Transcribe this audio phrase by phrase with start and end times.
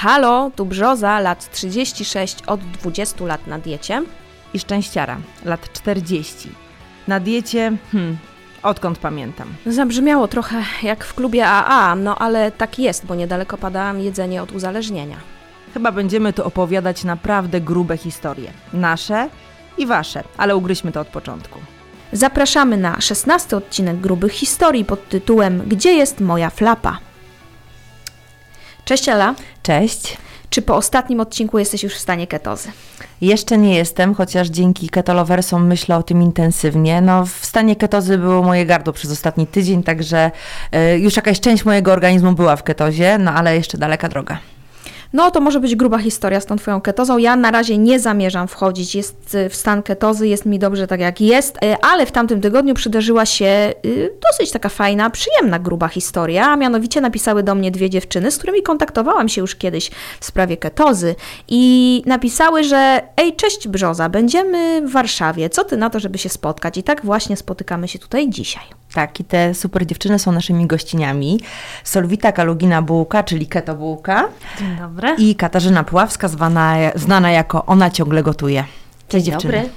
[0.00, 4.02] Halo, tu Brzoza, lat 36, od 20 lat na diecie.
[4.54, 6.48] I szczęściara, lat 40.
[7.08, 8.16] Na diecie, hmm,
[8.62, 9.48] odkąd pamiętam.
[9.66, 14.52] Zabrzmiało trochę jak w klubie AA, no ale tak jest, bo niedaleko pada jedzenie od
[14.52, 15.16] uzależnienia.
[15.74, 18.50] Chyba będziemy tu opowiadać naprawdę grube historie.
[18.72, 19.28] Nasze
[19.78, 21.58] i wasze, ale ugryźmy to od początku.
[22.12, 27.07] Zapraszamy na 16 odcinek grubych historii pod tytułem Gdzie jest moja flapa?
[28.88, 30.16] Cześć Ela, Cześć.
[30.50, 32.68] czy po ostatnim odcinku jesteś już w stanie ketozy?
[33.20, 37.00] Jeszcze nie jestem, chociaż dzięki ketolowersom myślę o tym intensywnie.
[37.00, 40.30] No, w stanie ketozy było moje gardło przez ostatni tydzień, także
[40.94, 44.38] y, już jakaś część mojego organizmu była w ketozie, no ale jeszcze daleka droga.
[45.12, 47.18] No to może być gruba historia z tą twoją ketozą.
[47.18, 51.00] Ja na razie nie zamierzam wchodzić jest y, w stan ketozy, jest mi dobrze tak
[51.00, 55.88] jak jest, y, ale w tamtym tygodniu przydarzyła się y, dosyć taka fajna, przyjemna gruba
[55.88, 59.90] historia, a mianowicie napisały do mnie dwie dziewczyny, z którymi kontaktowałam się już kiedyś
[60.20, 61.14] w sprawie ketozy
[61.48, 66.28] i napisały, że ej, cześć Brzoza, będziemy w Warszawie, co ty na to, żeby się
[66.28, 66.78] spotkać?
[66.78, 68.78] I tak właśnie spotykamy się tutaj dzisiaj.
[68.94, 71.40] Tak, i te super dziewczyny są naszymi gościniami.
[71.84, 74.28] Solwita Kalugina Bułka, czyli Keto Bułka
[74.58, 74.97] Dzień dobry.
[75.18, 78.64] I Katarzyna Puławska, zwana, znana jako Ona ciągle gotuje.
[79.08, 79.52] Cześć dziewczyny.
[79.52, 79.70] Dobry.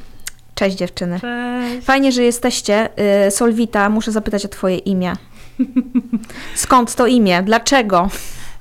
[0.55, 1.19] Cześć dziewczyny.
[1.19, 1.86] Cześć.
[1.86, 2.89] Fajnie, że jesteście.
[3.27, 5.14] Y, Solwita, muszę zapytać o Twoje imię.
[6.55, 7.44] Skąd to imię?
[7.44, 8.09] Dlaczego?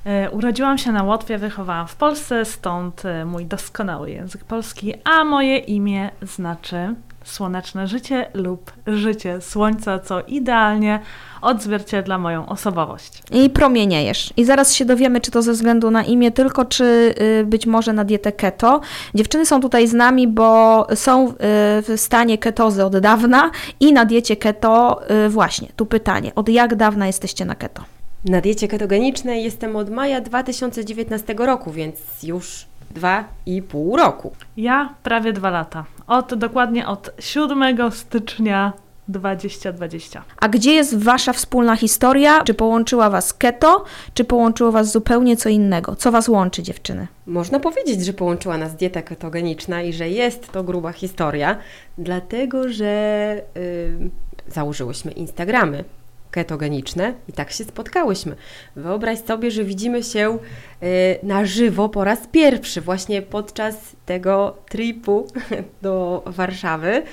[0.05, 5.23] E, Urodziłam się na Łotwie, wychowałam w Polsce, stąd e, mój doskonały język polski, a
[5.23, 10.99] moje imię znaczy słoneczne życie lub życie słońca, co idealnie
[11.41, 13.23] odzwierciedla moją osobowość.
[13.31, 14.33] I promieniejesz.
[14.37, 17.93] I zaraz się dowiemy, czy to ze względu na imię tylko, czy y, być może
[17.93, 18.81] na dietę keto.
[19.15, 21.33] Dziewczyny są tutaj z nami, bo są y,
[21.81, 25.67] w stanie ketozy od dawna i na diecie keto y, właśnie.
[25.75, 26.31] Tu pytanie.
[26.35, 27.83] Od jak dawna jesteście na keto?
[28.25, 34.31] Na diecie ketogenicznej jestem od maja 2019 roku, więc już dwa i pół roku.
[34.57, 35.85] Ja prawie dwa lata.
[36.07, 38.73] Od, dokładnie od 7 stycznia
[39.07, 40.23] 2020.
[40.39, 42.43] A gdzie jest wasza wspólna historia?
[42.43, 45.95] Czy połączyła was keto, czy połączyło was zupełnie co innego?
[45.95, 47.07] Co was łączy, dziewczyny?
[47.25, 51.57] Można powiedzieć, że połączyła nas dieta ketogeniczna i że jest to gruba historia,
[51.97, 54.09] dlatego że y,
[54.47, 55.83] założyłyśmy Instagramy
[56.31, 58.35] ketogeniczne i tak się spotkałyśmy.
[58.75, 60.37] Wyobraź sobie, że widzimy się
[60.83, 60.87] y,
[61.23, 63.75] na żywo po raz pierwszy, właśnie podczas
[64.05, 65.27] tego tripu
[65.81, 67.03] do Warszawy y,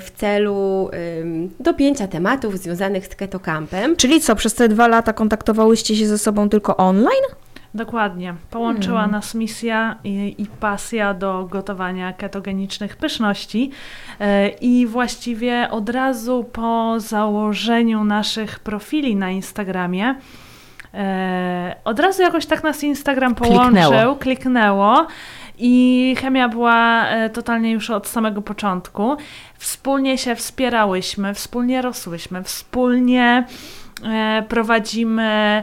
[0.00, 3.96] w celu y, dopięcia tematów związanych z ketokampem.
[3.96, 7.24] Czyli co, przez te dwa lata kontaktowałyście się ze sobą tylko online?
[7.74, 8.34] Dokładnie.
[8.50, 13.70] Połączyła nas misja i, i pasja do gotowania ketogenicznych pyszności.
[14.20, 20.14] E, I właściwie od razu po założeniu naszych profili na Instagramie,
[20.94, 24.16] e, od razu jakoś tak nas Instagram połączył, Kliknęło.
[24.16, 25.06] kliknęło.
[25.58, 29.16] I chemia była e, totalnie już od samego początku.
[29.58, 33.44] Wspólnie się wspierałyśmy, wspólnie rosłyśmy, wspólnie
[34.48, 35.62] prowadzimy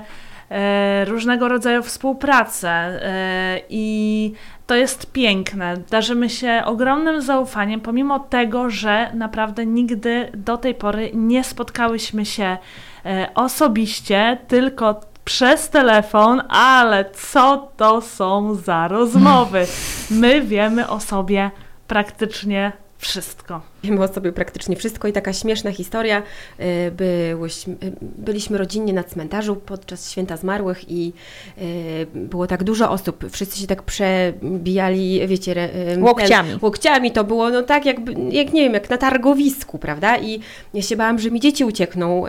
[1.06, 4.34] różnego rodzaju współpracę e, i
[4.68, 5.78] to jest piękne.
[5.90, 12.58] Darzymy się ogromnym zaufaniem, pomimo tego, że naprawdę nigdy do tej pory nie spotkałyśmy się
[13.06, 19.66] e, osobiście, tylko przez telefon, ale co to są za rozmowy?
[20.12, 21.52] My wiemy o sobie
[21.88, 23.62] praktycznie wszystko.
[23.84, 26.24] Wiemy o sobie praktycznie wszystko i taka śmieszna historia.
[26.59, 31.13] y, Byłyśmy, y, byliśmy rodzinnie na cmentarzu podczas święta zmarłych i
[31.58, 33.25] y, było tak dużo osób.
[33.31, 35.69] Wszyscy się tak przebijali, wiecie,
[36.02, 36.50] Łokciami.
[36.50, 37.12] ten- łokciami.
[37.12, 40.18] To było no tak jakby, jak nie wiem, jak na targowisku, prawda?
[40.18, 40.40] I
[40.74, 42.24] ja się bałam, że mi dzieci uciekną.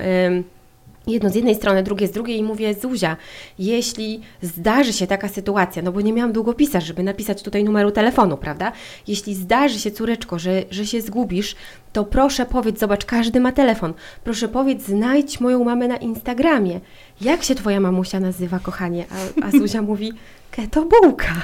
[1.09, 3.17] Jedno z jednej strony, drugie z drugiej i mówię, Zuzia,
[3.59, 8.37] jeśli zdarzy się taka sytuacja, no bo nie miałam długopisa, żeby napisać tutaj numeru telefonu,
[8.37, 8.73] prawda?
[9.07, 11.57] Jeśli zdarzy się, córeczko, że, że się zgubisz,
[11.93, 16.81] to proszę powiedz, zobacz, każdy ma telefon, proszę powiedz, znajdź moją mamę na Instagramie.
[17.21, 19.05] Jak się twoja mamusia nazywa, kochanie?
[19.43, 20.13] A, a Zuzia mówi,
[20.51, 21.35] keto bułka.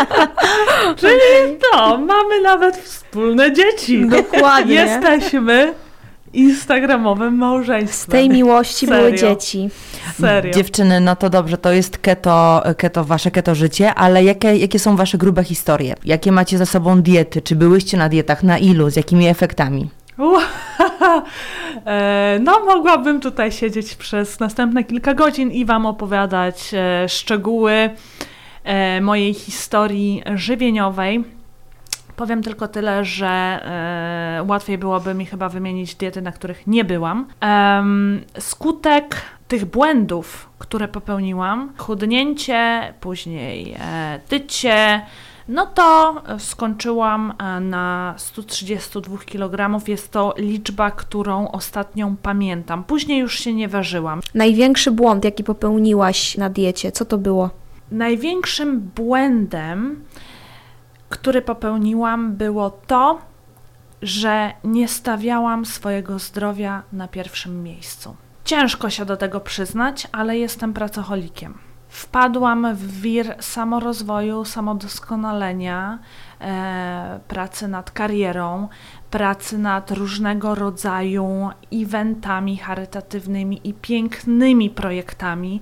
[1.00, 4.06] Czyli to, mamy nawet wspólne dzieci.
[4.08, 4.74] Dokładnie.
[4.74, 5.74] Jesteśmy
[6.32, 8.12] instagramowym Z małżeństwem.
[8.12, 9.18] tej miłości były Serio.
[9.18, 9.68] dzieci.
[10.20, 10.52] Serio.
[10.54, 14.96] Dziewczyny, no to dobrze, to jest keto, keto wasze keto życie, ale jakie, jakie są
[14.96, 15.94] wasze grube historie?
[16.04, 17.42] Jakie macie za sobą diety?
[17.42, 18.42] Czy byłyście na dietach?
[18.42, 18.90] Na ilu?
[18.90, 19.90] Z jakimi efektami?
[21.86, 27.90] E, No, mogłabym tutaj siedzieć przez następne kilka godzin i Wam opowiadać e, szczegóły
[28.64, 31.24] e, mojej historii żywieniowej.
[32.20, 37.26] Powiem tylko tyle, że e, łatwiej byłoby mi chyba wymienić diety, na których nie byłam.
[37.40, 45.00] Em, skutek tych błędów, które popełniłam, chudnięcie, później e, tycie,
[45.48, 49.88] no to skończyłam e, na 132 kg.
[49.88, 52.84] Jest to liczba, którą ostatnią pamiętam.
[52.84, 54.20] Później już się nie ważyłam.
[54.34, 57.50] Największy błąd, jaki popełniłaś na diecie, co to było?
[57.90, 60.04] Największym błędem,
[61.10, 63.18] który popełniłam, było to,
[64.02, 68.16] że nie stawiałam swojego zdrowia na pierwszym miejscu.
[68.44, 71.58] Ciężko się do tego przyznać, ale jestem pracocholikiem.
[71.88, 75.98] Wpadłam w wir samorozwoju, samodoskonalenia,
[76.40, 78.68] e, pracy nad karierą,
[79.10, 85.60] pracy nad różnego rodzaju eventami charytatywnymi i pięknymi projektami,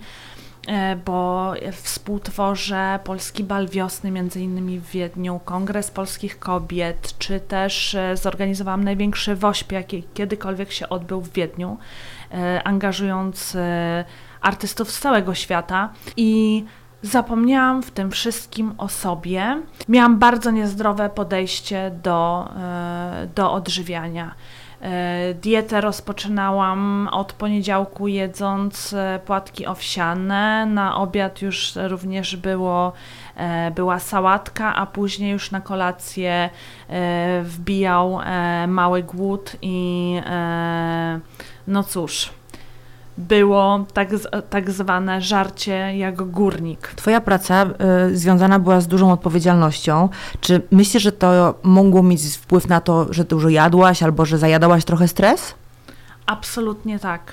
[1.04, 8.16] bo współtworzę Polski Bal Wiosny, między innymi w Wiedniu, Kongres Polskich Kobiet, czy też e,
[8.16, 11.76] zorganizowałam największy WOŚP, jaki kiedykolwiek się odbył w Wiedniu,
[12.32, 14.04] e, angażując e,
[14.40, 16.64] artystów z całego świata i
[17.02, 19.62] zapomniałam w tym wszystkim o sobie.
[19.88, 24.34] Miałam bardzo niezdrowe podejście do, e, do odżywiania.
[24.82, 30.66] E, dietę rozpoczynałam od poniedziałku jedząc e, płatki owsiane.
[30.66, 32.92] Na obiad już również było,
[33.74, 36.50] była sałatka, a później już na kolację
[37.42, 38.20] wbijał
[38.68, 40.20] mały głód i
[41.66, 42.30] no cóż,
[43.18, 44.08] było tak,
[44.50, 46.88] tak zwane żarcie jak górnik.
[46.96, 47.66] Twoja praca
[48.08, 50.08] y, związana była z dużą odpowiedzialnością.
[50.40, 54.84] Czy myślisz, że to mogło mieć wpływ na to, że dużo jadłaś albo że zajadałaś
[54.84, 55.54] trochę stres?
[56.26, 57.32] Absolutnie tak.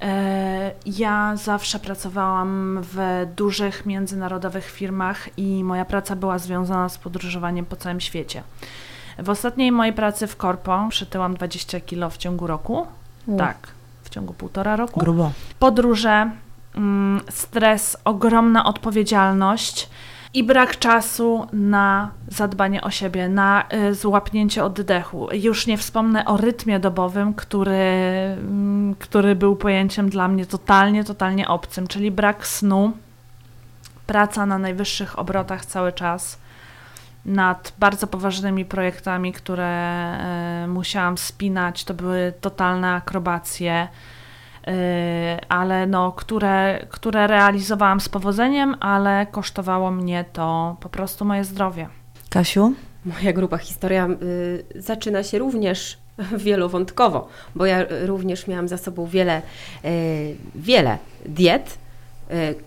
[0.00, 7.64] E, ja zawsze pracowałam w dużych międzynarodowych firmach i moja praca była związana z podróżowaniem
[7.64, 8.42] po całym świecie.
[9.18, 12.86] W ostatniej mojej pracy w Korpo przytyłam 20 kilo w ciągu roku.
[13.38, 13.81] Tak
[14.12, 15.00] ciągu półtora roku.
[15.00, 15.32] Grubo.
[15.58, 16.30] Podróże,
[16.74, 19.88] mm, stres, ogromna odpowiedzialność
[20.34, 25.28] i brak czasu na zadbanie o siebie, na y, złapnięcie oddechu.
[25.32, 31.48] Już nie wspomnę o rytmie dobowym, który, mm, który był pojęciem dla mnie totalnie, totalnie
[31.48, 32.92] obcym, czyli brak snu,
[34.06, 36.41] praca na najwyższych obrotach cały czas
[37.24, 41.84] nad bardzo poważnymi projektami, które e, musiałam spinać.
[41.84, 43.88] To były totalne akrobacje,
[44.66, 51.44] e, ale no, które, które realizowałam z powodzeniem, ale kosztowało mnie to po prostu moje
[51.44, 51.88] zdrowie.
[52.30, 52.72] Kasiu?
[53.04, 55.98] Moja grupa historia y, zaczyna się również
[56.44, 59.42] wielowątkowo, bo ja również miałam za sobą wiele,
[59.84, 61.81] y, wiele diet, E,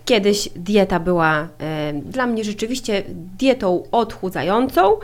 [0.04, 3.02] kiedyś dieta była e, dla mnie rzeczywiście
[3.38, 4.96] dietą odchudzającą.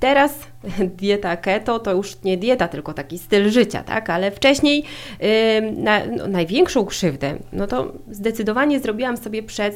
[0.00, 0.38] Teraz
[1.00, 4.10] dieta keto to już nie dieta, tylko taki styl życia, tak?
[4.10, 4.84] Ale wcześniej
[5.20, 9.74] e, na, no, największą krzywdę, no to zdecydowanie zrobiłam sobie przez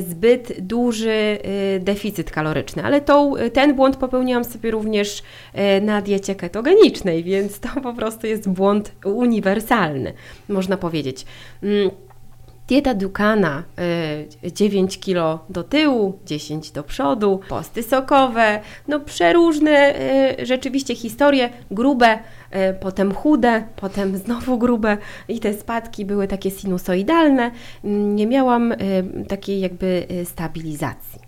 [0.00, 1.38] zbyt duży
[1.80, 5.22] deficyt kaloryczny, ale tą, ten błąd popełniłam sobie również
[5.82, 10.12] na diecie ketogenicznej, więc to po prostu jest błąd uniwersalny,
[10.48, 11.26] można powiedzieć.
[12.68, 13.62] Dieta Dukana
[14.42, 19.94] 9 y, kg do tyłu, 10 do przodu, posty sokowe, no przeróżne
[20.40, 26.50] y, rzeczywiście historie, grube, y, potem chude, potem znowu grube i te spadki były takie
[26.50, 27.50] sinusoidalne.
[27.84, 28.74] Nie miałam
[29.28, 31.20] takiej jakby stabilizacji.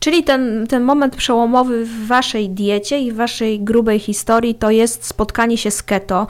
[0.00, 5.04] Czyli ten, ten moment przełomowy w Waszej diecie i w Waszej grubej historii to jest
[5.04, 6.26] spotkanie się z keto.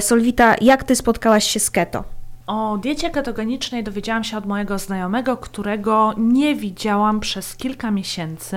[0.00, 2.17] Solwita, jak Ty spotkałaś się z keto?
[2.48, 8.56] O diecie ketogenicznej dowiedziałam się od mojego znajomego, którego nie widziałam przez kilka miesięcy.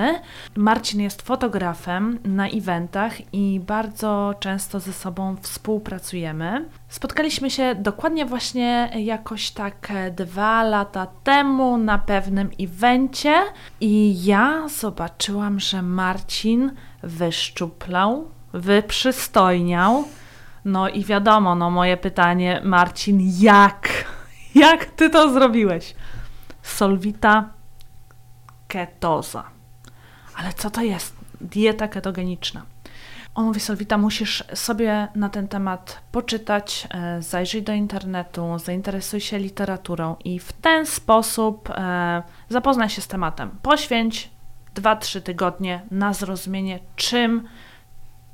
[0.56, 6.68] Marcin jest fotografem na eventach i bardzo często ze sobą współpracujemy.
[6.88, 13.34] Spotkaliśmy się dokładnie właśnie jakoś tak dwa lata temu na pewnym evencie
[13.80, 16.72] i ja zobaczyłam, że Marcin
[17.02, 20.04] wyszczuplał, wyprzystojniał
[20.64, 23.88] no i wiadomo, no moje pytanie, Marcin, jak?
[24.54, 25.94] Jak ty to zrobiłeś?
[26.62, 27.50] Solwita
[28.68, 29.44] ketoza.
[30.34, 31.16] Ale co to jest?
[31.40, 32.62] Dieta ketogeniczna.
[33.34, 39.38] On mówi, Solwita, musisz sobie na ten temat poczytać, e, zajrzyj do internetu, zainteresuj się
[39.38, 43.50] literaturą i w ten sposób e, zapoznaj się z tematem.
[43.62, 44.30] Poświęć
[44.74, 47.48] 2-3 tygodnie na zrozumienie, czym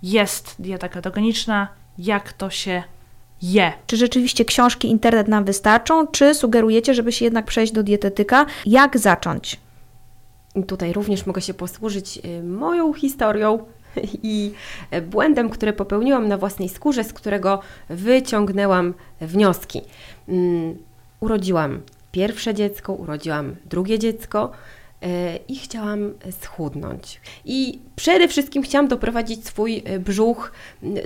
[0.03, 1.69] jest dieta ketogeniczna,
[1.99, 2.83] jak to się
[3.43, 3.73] je.
[3.87, 8.47] Czy rzeczywiście książki, internet nam wystarczą, czy sugerujecie, żeby się jednak przejść do dietetyka?
[8.67, 9.61] Jak zacząć?
[10.67, 13.59] Tutaj również mogę się posłużyć y, moją historią
[14.23, 14.53] i
[14.95, 19.81] y, błędem, który popełniłam na własnej skórze, z którego wyciągnęłam wnioski.
[20.29, 20.79] Mm,
[21.21, 21.81] urodziłam
[22.13, 24.51] pierwsze dziecko, urodziłam drugie dziecko
[25.03, 27.21] e, i chciałam schudnąć.
[27.45, 30.53] I przede wszystkim chciałam doprowadzić swój brzuch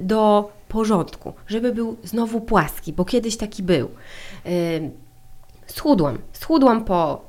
[0.03, 3.89] do porządku, żeby był znowu płaski, bo kiedyś taki był.
[4.47, 4.51] E,
[5.67, 6.19] schudłam.
[6.33, 7.25] Schudłam po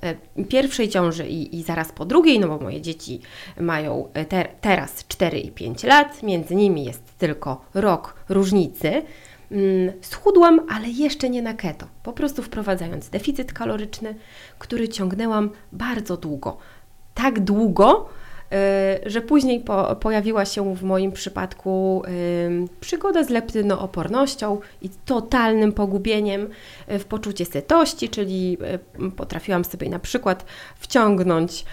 [0.49, 3.21] pierwszej ciąży i, i, zaraz po drugiej, no bo moje dzieci
[3.59, 8.89] mają ter, teraz 4 i 5 lat, między nimi jest tylko rok różnicy.
[9.51, 11.87] Mm, schudłam, ale jeszcze nie na keto.
[12.03, 14.15] Po prostu wprowadzając deficyt kaloryczny,
[14.59, 16.57] który ciągnęłam bardzo długo.
[17.13, 18.09] Tak długo,
[19.05, 26.49] że później po, pojawiła się w moim przypadku y, przygoda z leptynoopornością i totalnym pogubieniem
[26.91, 28.57] y, w poczucie sytości, czyli
[29.15, 30.45] potrafiłam sobie na przykład
[30.79, 31.65] wciągnąć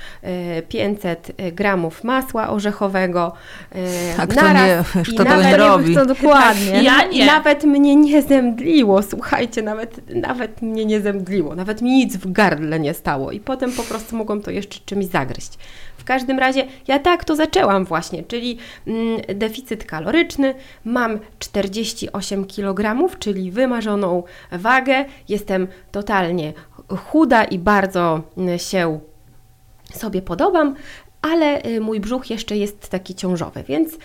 [0.69, 3.33] 500 gramów masła orzechowego
[4.19, 5.95] A kto naraz nie, kto to nie robi?
[6.01, 6.73] To dokładnie.
[6.73, 7.27] Tak, ja nie.
[7.27, 12.81] Nawet mnie nie zemdliło, słuchajcie, nawet, nawet mnie nie zemdliło, nawet mi nic w gardle
[12.81, 15.59] nie stało i potem po prostu mogłam to jeszcze czymś zagryźć.
[15.97, 23.09] W każdym razie ja tak to zaczęłam właśnie, czyli mm, deficyt kaloryczny, mam 48 kg,
[23.19, 24.23] czyli wymarzoną
[24.53, 26.53] wagę, jestem totalnie
[26.97, 29.01] chuda i bardzo mm, się
[29.95, 30.75] sobie podobam,
[31.23, 33.99] ale y, mój brzuch jeszcze jest taki ciążowy, więc y,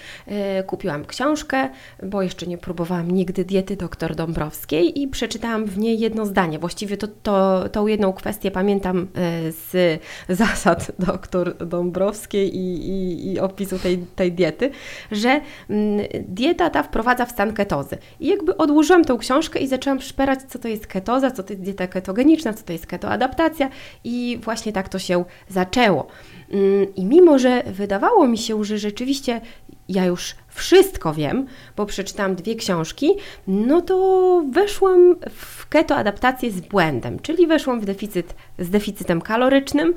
[0.67, 1.69] kupiłam książkę,
[2.03, 6.59] bo jeszcze nie próbowałam nigdy diety dr Dąbrowskiej i przeczytałam w niej jedno zdanie.
[6.59, 9.07] Właściwie to, to, tą jedną kwestię pamiętam
[9.47, 14.71] y, z zasad dr Dąbrowskiej i, i, i opisu tej, tej diety,
[15.11, 17.97] że mm, dieta ta wprowadza w stan ketozy.
[18.19, 21.63] I jakby odłożyłam tą książkę i zaczęłam szperać, co to jest ketoza, co to jest
[21.63, 23.69] dieta ketogeniczna, co to jest ketoadaptacja
[24.03, 26.07] i właśnie tak to się zaczęło.
[26.51, 29.41] Mm, I mimo, że wydawało mi się, że rzeczywiście
[29.89, 31.47] ja już wszystko wiem,
[31.77, 33.09] bo przeczytałam dwie książki,
[33.47, 39.93] no to weszłam w keto adaptację z błędem, czyli weszłam w deficyt z deficytem kalorycznym.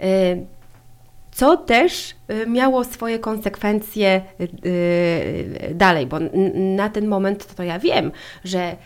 [0.00, 0.59] Y,
[1.40, 6.16] co też y, miało swoje konsekwencje y, dalej, bo
[6.54, 8.12] na ten moment to ja wiem,
[8.44, 8.76] że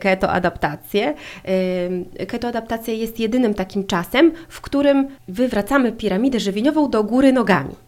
[0.00, 1.14] ketoadaptacje,
[2.28, 7.87] ketoadaptacja jest jedynym takim czasem, w którym wywracamy piramidę żywieniową do góry nogami.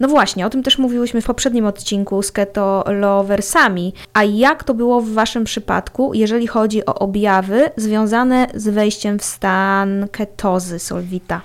[0.00, 3.92] No właśnie, o tym też mówiłyśmy w poprzednim odcinku z Keto Loversami.
[4.14, 9.24] A jak to było w Waszym przypadku, jeżeli chodzi o objawy związane z wejściem w
[9.24, 11.40] stan ketozy, Solwita?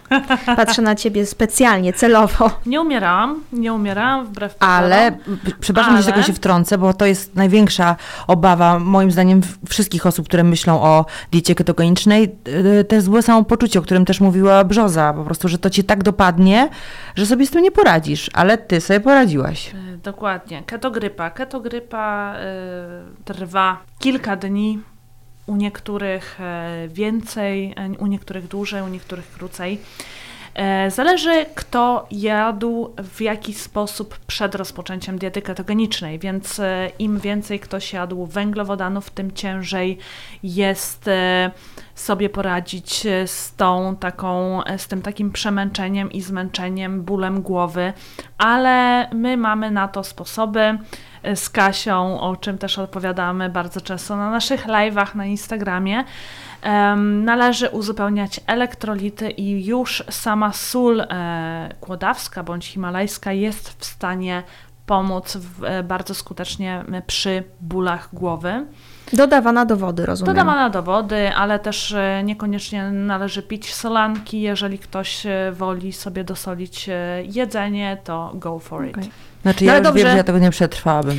[0.45, 2.51] Patrzę na Ciebie specjalnie, celowo.
[2.65, 4.83] Nie umierałam, nie umierałam wbrew pozorom.
[4.83, 5.17] Ale,
[5.59, 6.03] przepraszam, ale...
[6.03, 7.95] że tego się wtrącę, bo to jest największa
[8.27, 12.35] obawa, moim zdaniem, wszystkich osób, które myślą o diecie ketogenicznej.
[12.79, 16.03] Y, to złe samopoczucie, o którym też mówiła Brzoza, po prostu, że to Cię tak
[16.03, 16.69] dopadnie,
[17.15, 19.69] że sobie z tym nie poradzi poradzisz, ale ty sobie poradziłaś.
[19.75, 20.63] E, dokładnie.
[20.65, 21.29] Ketogrypa.
[21.29, 24.79] Ketogrypa y, trwa kilka dni.
[25.47, 29.79] U niektórych e, więcej, u niektórych dłużej, u niektórych krócej.
[30.89, 36.61] Zależy, kto jadł w jaki sposób przed rozpoczęciem diety ketogenicznej, więc
[36.99, 39.97] im więcej ktoś jadł węglowodanów, tym ciężej
[40.43, 41.09] jest
[42.01, 47.93] sobie poradzić e, z tą taką, e, z tym takim przemęczeniem i zmęczeniem, bólem głowy,
[48.37, 50.77] ale my mamy na to sposoby
[51.23, 56.03] e, z Kasią, o czym też opowiadamy bardzo często na naszych live'ach na Instagramie.
[57.23, 61.03] Należy uzupełniać elektrolity i już sama sól
[61.79, 64.43] kłodawska bądź himalajska jest w stanie
[64.85, 68.65] pomóc w, bardzo skutecznie przy bólach głowy.
[69.13, 70.35] Dodawana do wody, rozumiem.
[70.35, 74.41] Dodawana do wody, ale też e, niekoniecznie należy pić solanki.
[74.41, 76.89] Jeżeli ktoś e, woli sobie dosolić
[77.23, 78.97] jedzenie, to go for it.
[78.97, 79.09] Okay.
[79.41, 80.03] Znaczy ja no, dobrze.
[80.03, 81.17] wiem, że ja tego nie przetrwałabym.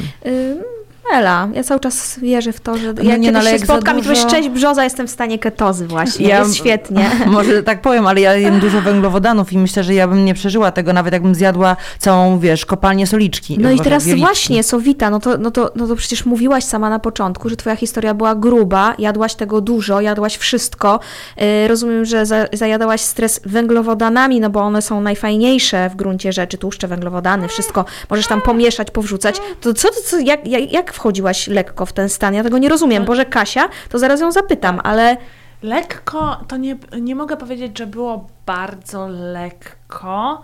[1.11, 4.13] Ela, ja cały czas wierzę w to, że no jak nie, no, się spotkam dużo...
[4.13, 7.11] i powiesz, cześć brzoza, jestem w stanie ketozy właśnie, ja, jest świetnie.
[7.27, 10.73] Może tak powiem, ale ja jem dużo węglowodanów i myślę, że ja bym nie przeżyła
[10.73, 13.59] tego, nawet jakbym zjadła całą, wiesz, kopalnię soliczki.
[13.59, 14.27] No i teraz wieliczki.
[14.27, 17.77] właśnie, Sowita, no to, no, to, no to przecież mówiłaś sama na początku, że twoja
[17.77, 21.01] historia była gruba, jadłaś tego dużo, jadłaś wszystko.
[21.37, 26.59] Yy, rozumiem, że za, zajadałaś stres węglowodanami, no bo one są najfajniejsze w gruncie rzeczy,
[26.59, 29.41] tłuszcze, węglowodany, wszystko możesz tam pomieszać, powrzucać.
[29.61, 32.35] To co, co jak, jak, jak wchodziłaś lekko w ten stan?
[32.35, 33.05] Ja tego nie rozumiem.
[33.05, 35.17] Boże, Kasia, to zaraz ją zapytam, ale...
[35.63, 40.43] Lekko to nie, nie mogę powiedzieć, że było bardzo lekko,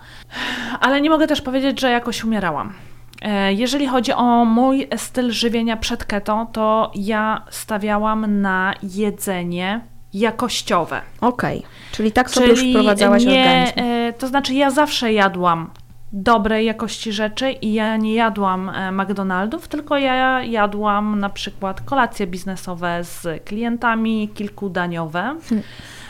[0.79, 2.73] ale nie mogę też powiedzieć, że jakoś umierałam.
[3.21, 9.81] E, jeżeli chodzi o mój styl żywienia przed keto, to ja stawiałam na jedzenie
[10.13, 11.01] jakościowe.
[11.21, 11.69] Okej, okay.
[11.91, 13.79] czyli tak sobie czyli już wprowadzałaś nie, organizm.
[13.79, 15.69] E, to znaczy ja zawsze jadłam
[16.13, 22.27] dobrej jakości rzeczy i ja nie jadłam e, McDonaldów, tylko ja jadłam na przykład kolacje
[22.27, 25.35] biznesowe z klientami, kilkudaniowe.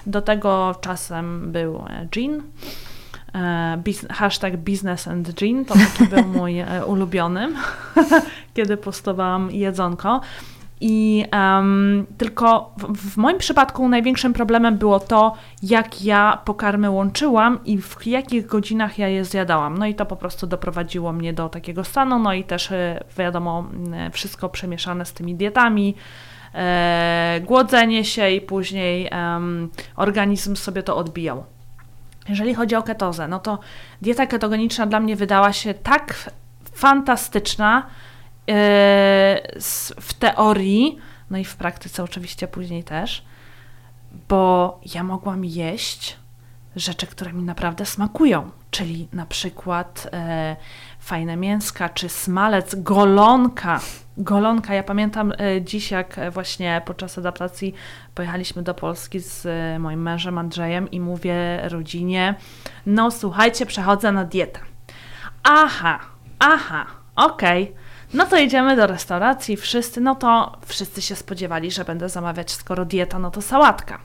[0.05, 2.41] Do tego czasem był e, gin.
[3.35, 6.55] E, Biz, hashtag business and gin, to taki był mój
[6.87, 7.47] ulubiony,
[8.55, 10.21] kiedy postowałam jedzonko.
[10.81, 17.59] I em, tylko w, w moim przypadku największym problemem było to, jak ja pokarmy łączyłam
[17.65, 19.77] i w jakich godzinach ja je zjadałam.
[19.77, 22.19] No i to po prostu doprowadziło mnie do takiego stanu.
[22.19, 25.95] No i też e, wiadomo, m, wszystko przemieszane z tymi dietami,
[26.55, 31.43] e, głodzenie się i później em, organizm sobie to odbijał.
[32.29, 33.59] Jeżeli chodzi o ketozę, no to
[34.01, 36.31] dieta ketogeniczna dla mnie wydała się tak
[36.73, 37.85] fantastyczna
[40.01, 40.97] w teorii,
[41.29, 43.25] no i w praktyce oczywiście później też,
[44.29, 46.17] bo ja mogłam jeść
[46.75, 50.55] rzeczy, które mi naprawdę smakują, czyli na przykład e,
[50.99, 53.79] fajne mięska, czy smalec, golonka.
[54.17, 57.73] Golonka, ja pamiętam e, dziś, jak e, właśnie podczas adaptacji
[58.15, 62.35] pojechaliśmy do Polski z e, moim mężem Andrzejem i mówię rodzinie,
[62.85, 64.59] no słuchajcie, przechodzę na dietę.
[65.43, 65.99] Aha,
[66.39, 67.75] aha, okej.
[68.13, 72.85] No to idziemy do restauracji, wszyscy, no to wszyscy się spodziewali, że będę zamawiać, skoro
[72.85, 73.99] dieta, no to sałatka.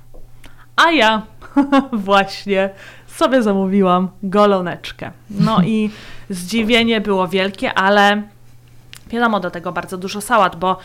[0.77, 1.23] A ja
[1.93, 2.71] właśnie
[3.07, 5.11] sobie zamówiłam goloneczkę.
[5.31, 5.91] No i
[6.31, 8.23] zdziwienie było wielkie, ale
[9.07, 10.79] wiadomo, do tego bardzo dużo sałat, bo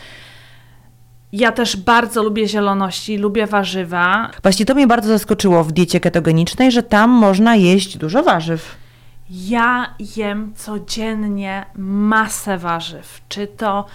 [1.32, 4.30] ja też bardzo lubię zieloności, lubię warzywa.
[4.42, 8.79] Właśnie to mnie bardzo zaskoczyło w diecie ketogenicznej, że tam można jeść dużo warzyw.
[9.30, 13.86] Ja jem codziennie masę warzyw, czy to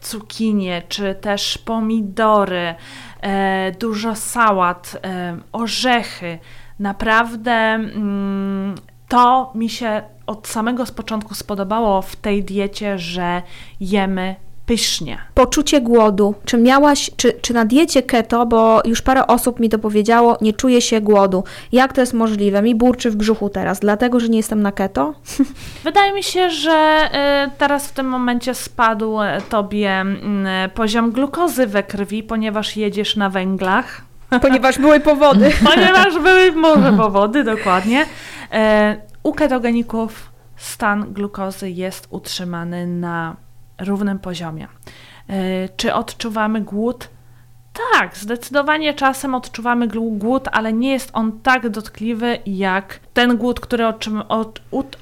[0.00, 2.74] cukinie, czy też pomidory,
[3.20, 6.38] e, dużo sałat, e, orzechy.
[6.78, 8.74] Naprawdę mm,
[9.08, 13.42] to mi się od samego z początku spodobało w tej diecie, że
[13.80, 14.36] jemy
[14.66, 15.18] pysznie.
[15.34, 16.34] Poczucie głodu.
[16.44, 20.52] Czy miałaś, czy, czy na diecie keto, bo już parę osób mi to powiedziało, nie
[20.52, 21.44] czuję się głodu.
[21.72, 22.62] Jak to jest możliwe?
[22.62, 25.14] Mi burczy w brzuchu teraz, dlatego, że nie jestem na keto?
[25.84, 27.08] Wydaje mi się, że
[27.46, 30.04] y, teraz w tym momencie spadł e, tobie
[30.74, 34.02] poziom glukozy we krwi, ponieważ jedziesz na węglach.
[34.42, 35.50] Ponieważ były powody.
[35.74, 38.06] Ponieważ były może powody, dokładnie.
[38.52, 43.36] E, u ketogeników stan glukozy jest utrzymany na
[43.80, 44.68] równym poziomie.
[45.28, 47.08] E, czy odczuwamy głód?
[47.92, 53.84] Tak, zdecydowanie czasem odczuwamy głód, ale nie jest on tak dotkliwy jak ten głód, który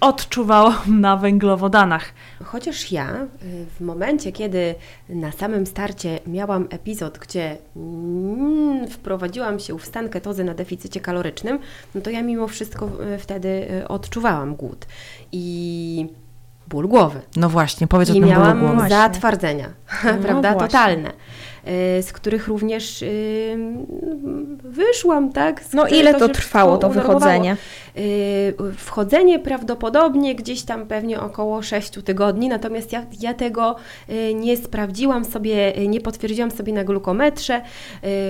[0.01, 2.13] odczuwałam na węglowodanach.
[2.45, 4.75] Chociaż ja y, w momencie, kiedy
[5.09, 11.59] na samym starcie miałam epizod, gdzie mm, wprowadziłam się w stan ketozy na deficycie kalorycznym,
[11.95, 13.49] no to ja mimo wszystko y, wtedy
[13.83, 14.87] y, odczuwałam głód
[15.33, 16.07] i
[16.75, 17.21] ból głowy.
[17.37, 19.69] No właśnie, powiedz o I tym bólu miałam zatwardzenia,
[20.23, 20.69] prawda, właśnie.
[20.69, 21.13] totalne,
[22.03, 23.57] z których również y,
[24.65, 25.65] wyszłam, tak?
[25.65, 27.57] Z No ile to trwało, to wychodzenie?
[27.97, 33.77] Y, Wchodzenie prawdopodobnie gdzieś tam pewnie około 6 tygodni, natomiast ja, ja tego
[34.11, 37.63] y, nie sprawdziłam sobie, y, nie potwierdziłam sobie na glukometrze.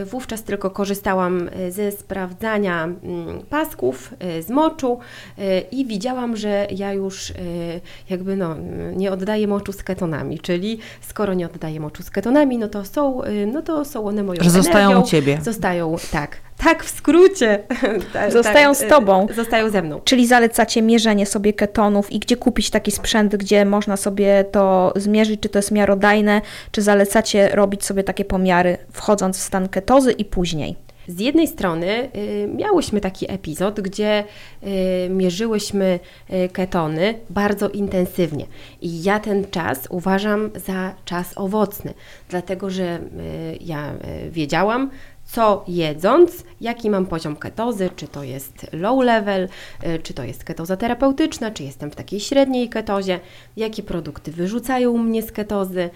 [0.03, 4.99] Y, Wówczas tylko korzystałam y, ze sprawdzania mm, pasków, y, z moczu
[5.39, 5.43] y,
[5.73, 7.35] i widziałam, że ja już y,
[8.11, 12.59] jakby no, y, nie oddaję moczu z ketonami, czyli skoro nie oddaję moczu z ketonami,
[12.59, 15.03] no to są, y, no to są one moją Że zostają energią.
[15.03, 15.39] u ciebie.
[15.43, 16.37] Zostają, tak.
[16.59, 17.59] Tak, w skrócie.
[18.13, 19.27] Tak, Zostają tak, z y, tobą.
[19.37, 20.01] Zostają ze mną.
[20.05, 25.41] Czyli zalecacie mierzenie sobie ketonów i gdzie kupić taki sprzęt, gdzie można sobie to zmierzyć,
[25.41, 30.25] czy to jest miarodajne, czy zalecacie robić sobie takie pomiary, wchodząc w stan ketozy i
[30.25, 30.77] później.
[31.09, 34.25] Z jednej strony y, miałyśmy taki epizod, gdzie
[34.63, 34.67] y,
[35.11, 38.47] mierzyłyśmy y, ketony bardzo intensywnie.
[38.83, 41.95] I ja ten czas uważam za czas owocny,
[42.29, 43.01] dlatego że
[43.61, 43.93] ja
[44.31, 44.91] wiedziałam,
[45.35, 49.49] co jedząc, jaki mam poziom ketozy, czy to jest low level,
[49.87, 53.21] y, czy to jest ketoza terapeutyczna, czy jestem w takiej średniej ketozie,
[53.57, 55.91] jakie produkty wyrzucają mnie z ketozy,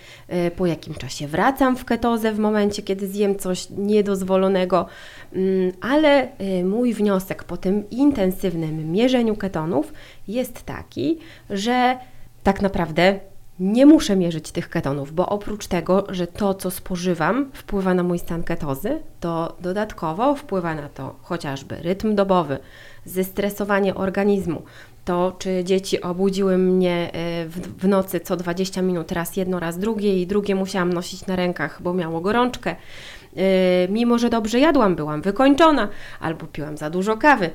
[0.46, 4.87] y, po jakim czasie wracam w ketozę w momencie, kiedy zjem coś niedozwolonego.
[5.33, 9.92] Mm, Ale y, mój wniosek po tym intensywnym mierzeniu ketonów
[10.29, 11.18] jest taki,
[11.51, 11.98] że
[12.42, 13.20] tak naprawdę
[13.61, 18.18] nie muszę mierzyć tych ketonów, bo oprócz tego, że to, co spożywam, wpływa na mój
[18.18, 22.59] stan ketozy, to dodatkowo wpływa na to chociażby rytm dobowy,
[23.05, 24.62] zestresowanie organizmu,
[25.05, 27.11] to czy dzieci obudziły mnie
[27.44, 31.37] y, w, nocy co 20 minut, raz jedno, raz drugie i drugie musiałam nosić na
[31.37, 32.77] rękach, bo miało gorączkę.
[33.37, 35.88] Y, Mimo, że dobrze jadłam, byłam wykończona,
[36.21, 37.51] albo piłam za dużo kawy,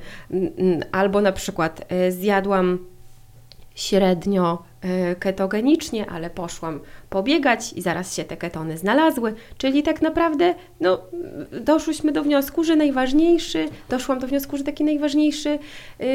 [0.92, 2.78] albo na przykład y, zjadłam
[3.74, 10.54] średnio y, ketogenicznie, ale poszłam pobiegać i zaraz się te ketony znalazły, czyli tak naprawdę
[10.80, 10.98] no,
[11.60, 15.58] doszłyśmy do wniosku, że najważniejszy, doszłam do wniosku, że taki najważniejszy,
[15.98, 16.06] yy,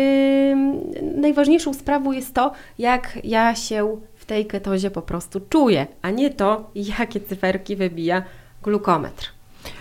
[1.16, 6.30] najważniejszą sprawą jest to, jak ja się w tej ketozie po prostu czuję, a nie
[6.30, 8.24] to, jakie cyferki wybija
[8.64, 9.30] glukometr.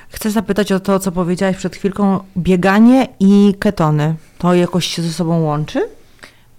[0.09, 2.19] Chcę zapytać o to, co powiedziałaś przed chwilką.
[2.37, 4.14] Bieganie i ketony.
[4.38, 5.98] To jakoś się ze sobą łączy?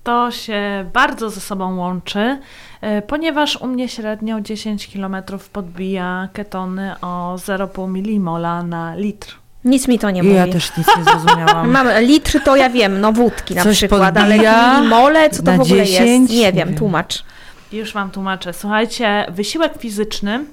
[0.09, 2.39] To się bardzo ze sobą łączy,
[2.81, 5.15] e, ponieważ u mnie średnio 10 km
[5.53, 9.35] podbija ketony o 0,5 milimola na litr.
[9.65, 10.35] Nic mi to nie mówi.
[10.35, 11.69] Ja też nic nie zrozumiałam.
[11.71, 15.51] Mam litr, to ja wiem, no wódki na Coś przykład, podbija ale mole, co to
[15.51, 15.99] w ogóle 10?
[15.99, 16.33] jest?
[16.33, 17.23] Nie wiem, tłumacz.
[17.71, 18.53] Już Wam tłumaczę.
[18.53, 20.45] Słuchajcie, wysiłek fizyczny,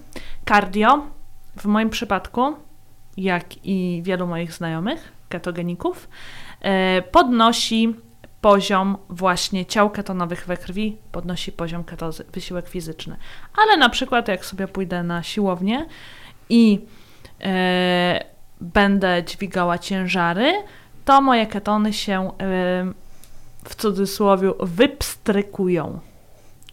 [0.49, 1.03] cardio,
[1.57, 2.55] w moim przypadku,
[3.17, 6.09] jak i wielu moich znajomych, ketogeników,
[6.61, 7.95] e, podnosi
[8.47, 13.17] poziom właśnie ciał ketonowych we krwi, podnosi poziom ketozy, wysiłek fizyczny.
[13.57, 15.87] Ale na przykład jak sobie pójdę na siłownię
[16.49, 16.81] i
[17.41, 18.25] e,
[18.61, 20.53] będę dźwigała ciężary,
[21.05, 22.33] to moje ketony się e,
[23.65, 26.01] w cudzysłowie wypstrykują,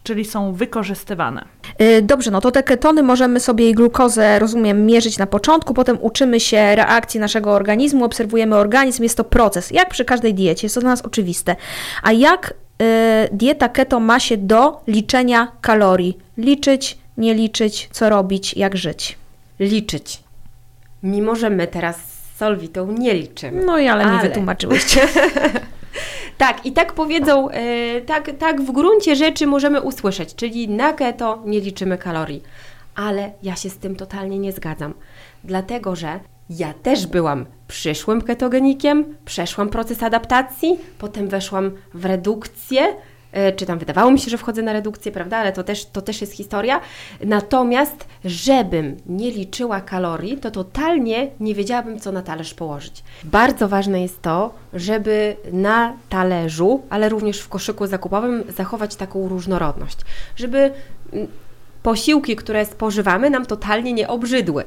[0.04, 1.44] czyli są wykorzystywane.
[1.82, 5.98] Y, Dobrze, no to te ketony możemy sobie i glukozę, rozumiem, mierzyć na początku, potem
[6.00, 10.74] uczymy się reakcji naszego organizmu, obserwujemy organizm, jest to proces, jak przy każdej diecie, jest
[10.74, 11.56] to dla nas oczywiste.
[12.02, 12.84] A jak y,
[13.32, 16.18] dieta keto ma się do liczenia kalorii?
[16.38, 19.18] Liczyć, nie liczyć, co robić, jak żyć?
[19.60, 20.22] Liczyć.
[21.02, 23.64] Mimo, że my teraz z Solwitą nie liczymy.
[23.64, 24.28] No i ale, mi Ale.
[24.28, 25.00] wytłumaczyłyście.
[26.38, 31.42] Tak, i tak powiedzą, e, tak, tak w gruncie rzeczy możemy usłyszeć, czyli na keto
[31.44, 32.42] nie liczymy kalorii.
[32.94, 34.94] Ale ja się z tym totalnie nie zgadzam,
[35.44, 36.20] dlatego że
[36.50, 42.96] ja też byłam przyszłym ketogenikiem, przeszłam proces adaptacji, potem weszłam w redukcję,
[43.32, 46.02] e, czy tam wydawało mi się, że wchodzę na redukcję, prawda, ale to też, to
[46.02, 46.80] też jest historia.
[47.24, 53.04] Natomiast, żebym nie liczyła kalorii, to totalnie nie wiedziałabym, co na talerz położyć.
[53.24, 59.98] Bardzo ważne jest to, żeby na talerzu, ale również w koszyku zakupowym zachować taką różnorodność,
[60.36, 60.72] żeby
[61.12, 61.28] mm,
[61.84, 64.64] posiłki, które spożywamy, nam totalnie nie obrzydły.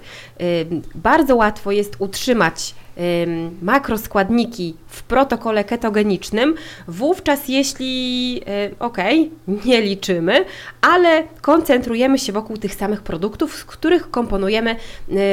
[0.61, 2.75] Ym, Bardzo łatwo jest utrzymać
[3.23, 6.55] ym, makroskładniki w protokole ketogenicznym,
[6.87, 9.31] wówczas jeśli, y, okej,
[9.65, 10.45] nie liczymy,
[10.81, 14.75] ale koncentrujemy się wokół tych samych produktów, z których komponujemy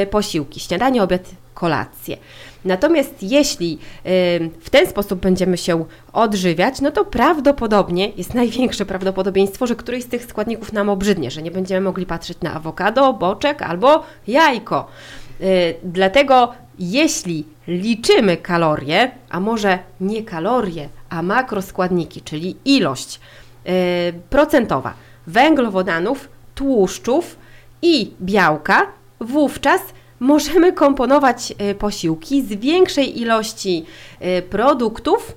[0.03, 2.17] y, posiłki, śniadanie, obiad, kolację.
[2.65, 3.79] Natomiast jeśli
[4.59, 10.07] w ten sposób będziemy się odżywiać, no to prawdopodobnie jest największe prawdopodobieństwo, że któryś z
[10.07, 14.87] tych składników nam obrzydnie, że nie będziemy mogli patrzeć na awokado, boczek albo jajko.
[15.41, 23.69] Y, Dlatego jeśli liczymy kalorie, a może nie kalorie, a makroskładniki, czyli ilość y,
[24.29, 24.93] procentowa
[25.27, 27.37] węglowodanów, tłuszczów
[27.81, 28.87] i białka,
[29.19, 29.81] wówczas
[30.19, 33.85] możemy komponować y, posiłki z większej ilości
[34.21, 35.35] y, produktów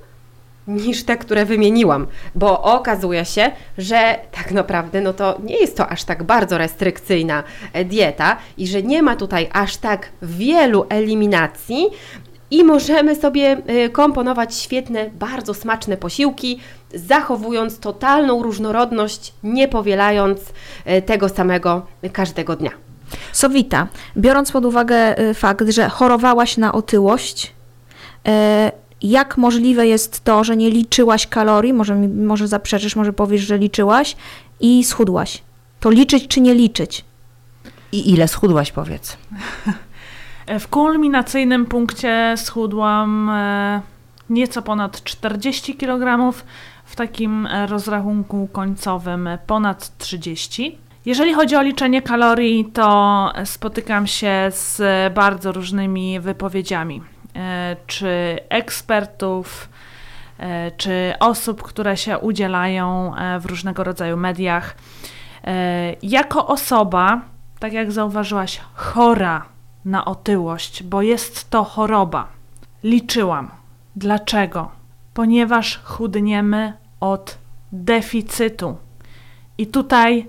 [0.68, 5.88] niż te, które wymieniłam, bo okazuje się, że tak naprawdę no to nie jest to
[5.88, 11.86] aż tak bardzo restrykcyjna e, dieta i że nie ma tutaj aż tak wielu eliminacji
[12.50, 16.60] i możemy sobie y, komponować świetne, bardzo smaczne posiłki,
[16.94, 22.87] zachowując totalną różnorodność, nie powielając y, tego samego każdego dnia.
[23.32, 27.52] Sowita, biorąc pod uwagę y, fakt, że chorowałaś na otyłość,
[28.28, 28.30] y,
[29.02, 33.58] jak możliwe jest to, że nie liczyłaś kalorii, może, mi- może zaprzeczysz, może powiesz, że
[33.58, 34.16] liczyłaś
[34.60, 35.42] i schudłaś?
[35.80, 37.04] To liczyć czy nie liczyć?
[37.92, 39.16] I ile schudłaś, powiedz?
[40.60, 43.80] W kulminacyjnym punkcie schudłam e,
[44.30, 46.32] nieco ponad 40 kg,
[46.84, 50.78] w takim e, rozrachunku końcowym ponad 30.
[51.08, 54.82] Jeżeli chodzi o liczenie kalorii, to spotykam się z
[55.14, 57.02] bardzo różnymi wypowiedziami,
[57.36, 59.68] e, czy ekspertów,
[60.38, 64.76] e, czy osób, które się udzielają e, w różnego rodzaju mediach.
[66.02, 67.20] Jako osoba,
[67.58, 69.44] tak jak zauważyłaś, chora
[69.84, 72.28] na otyłość, bo jest to choroba.
[72.84, 73.50] Liczyłam.
[73.96, 74.70] Dlaczego?
[75.14, 77.38] Ponieważ chudniemy od
[77.72, 78.76] deficytu.
[79.58, 80.26] I tutaj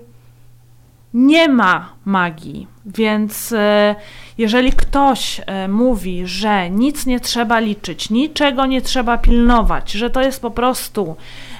[1.14, 3.94] nie ma magii, więc e,
[4.38, 10.22] jeżeli ktoś e, mówi, że nic nie trzeba liczyć, niczego nie trzeba pilnować, że to
[10.22, 11.16] jest po prostu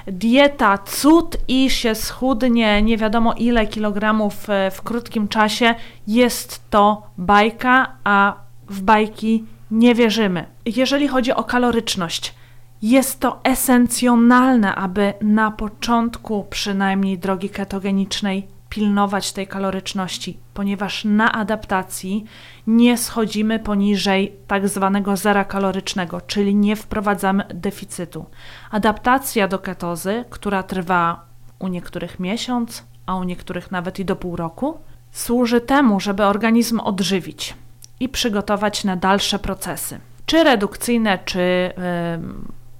[0.07, 5.75] dieta, cud i się schudnie nie wiadomo ile kilogramów e, w krótkim czasie,
[6.07, 8.33] jest to bajka, a
[8.69, 10.45] w bajki nie wierzymy.
[10.65, 12.33] Jeżeli chodzi o kaloryczność,
[12.81, 22.25] Jest to esencjonalne, aby na początku przynajmniej drogi ketogenicznej pilnować tej kaloryczności, ponieważ na adaptacji
[22.67, 28.25] nie schodzimy poniżej tak zwanego zera kalorycznego, czyli nie wprowadzamy deficytu.
[28.71, 31.25] Adaptacja do ketozy, która trwa
[31.59, 34.77] u niektórych miesiąc, a u niektórych nawet i do pół roku,
[35.11, 37.55] służy temu, żeby organizm odżywić
[37.99, 41.83] i przygotować na dalsze procesy, czy redukcyjne, czy yy,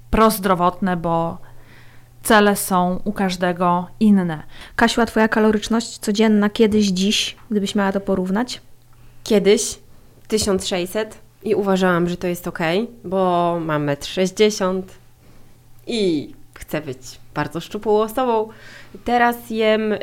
[0.09, 1.37] prozdrowotne, bo
[2.23, 4.43] cele są u każdego inne.
[4.75, 8.61] Kasiu, a Twoja kaloryczność codzienna kiedyś, dziś, gdybyś miała to porównać?
[9.23, 9.79] Kiedyś
[10.27, 12.59] 1600 i uważałam, że to jest ok,
[13.03, 14.83] bo mam 1,60 m
[15.87, 16.97] i chcę być
[17.33, 18.49] bardzo szczupłą osobą.
[19.05, 19.99] Teraz jem y,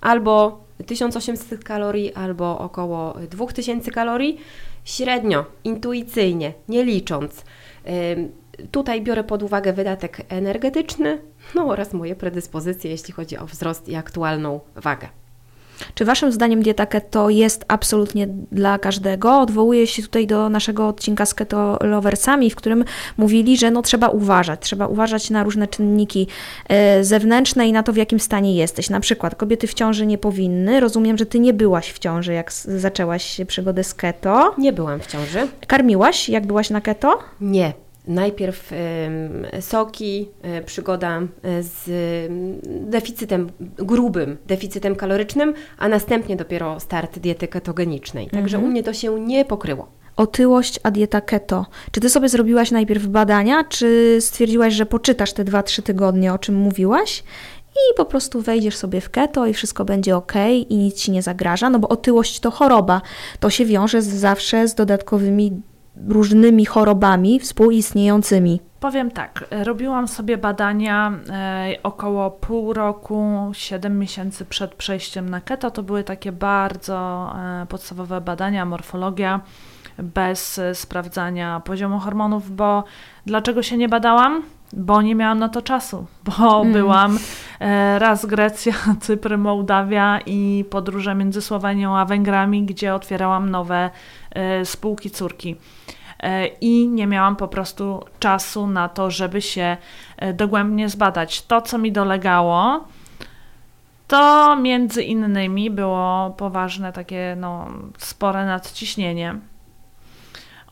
[0.00, 4.40] albo 1800 kalorii, albo około 2000 kalorii,
[4.84, 7.44] średnio, intuicyjnie, nie licząc.
[7.86, 8.28] Y,
[8.70, 11.18] Tutaj biorę pod uwagę wydatek energetyczny
[11.54, 15.08] no oraz moje predyspozycje, jeśli chodzi o wzrost i aktualną wagę.
[15.94, 19.40] Czy Waszym zdaniem dieta keto jest absolutnie dla każdego?
[19.40, 22.84] Odwołuję się tutaj do naszego odcinka z keto loversami, w którym
[23.16, 26.26] mówili, że no trzeba uważać, trzeba uważać na różne czynniki
[26.68, 28.90] e, zewnętrzne i na to, w jakim stanie jesteś.
[28.90, 30.80] Na przykład kobiety w ciąży nie powinny.
[30.80, 34.54] Rozumiem, że Ty nie byłaś w ciąży, jak zaczęłaś przygodę z keto.
[34.58, 35.48] Nie byłam w ciąży.
[35.66, 37.18] Karmiłaś, jak byłaś na keto?
[37.40, 37.72] Nie,
[38.06, 38.72] najpierw
[39.60, 41.90] soki, e, przygoda e, z
[42.64, 48.26] deficytem grubym, deficytem kalorycznym, a następnie dopiero start diety ketogenicznej.
[48.26, 48.64] Także mhm.
[48.64, 49.88] u mnie to się nie pokryło.
[50.16, 51.66] Otyłość, a dieta keto.
[51.90, 56.54] Czy ty sobie zrobiłaś najpierw badania, czy stwierdziłaś, że poczytasz te 2-3 tygodnie, o czym
[56.54, 57.22] mówiłaś?
[57.76, 60.32] i po prostu wejdziesz sobie w keto i wszystko będzie ok
[60.68, 63.02] i nic ci nie zagraża, no bo otyłość to choroba.
[63.40, 65.62] To się wiąże z, zawsze z dodatkowymi
[66.08, 68.60] różnymi chorobami współistniejącymi?
[68.80, 75.70] Powiem tak, robiłam sobie badania e, około pół roku, 7 miesięcy przed przejściem na keto.
[75.70, 77.30] To były takie bardzo
[77.62, 79.40] e, podstawowe badania, morfologia,
[79.98, 82.84] bez e, sprawdzania poziomu hormonów, bo
[83.26, 84.42] dlaczego się nie badałam?
[84.72, 86.72] Bo nie miałam na to czasu, bo mm.
[86.72, 87.18] byłam
[87.60, 93.90] e, raz Grecja, Cypr, Mołdawia i podróże między Słowenią a Węgrami, gdzie otwierałam nowe
[94.30, 95.56] e, spółki córki.
[96.20, 99.76] E, i nie miałam po prostu czasu na to, żeby się
[100.34, 101.42] dogłębnie zbadać.
[101.42, 102.84] To, co mi dolegało,
[104.08, 109.34] to między innymi było poważne takie no, spore nadciśnienie,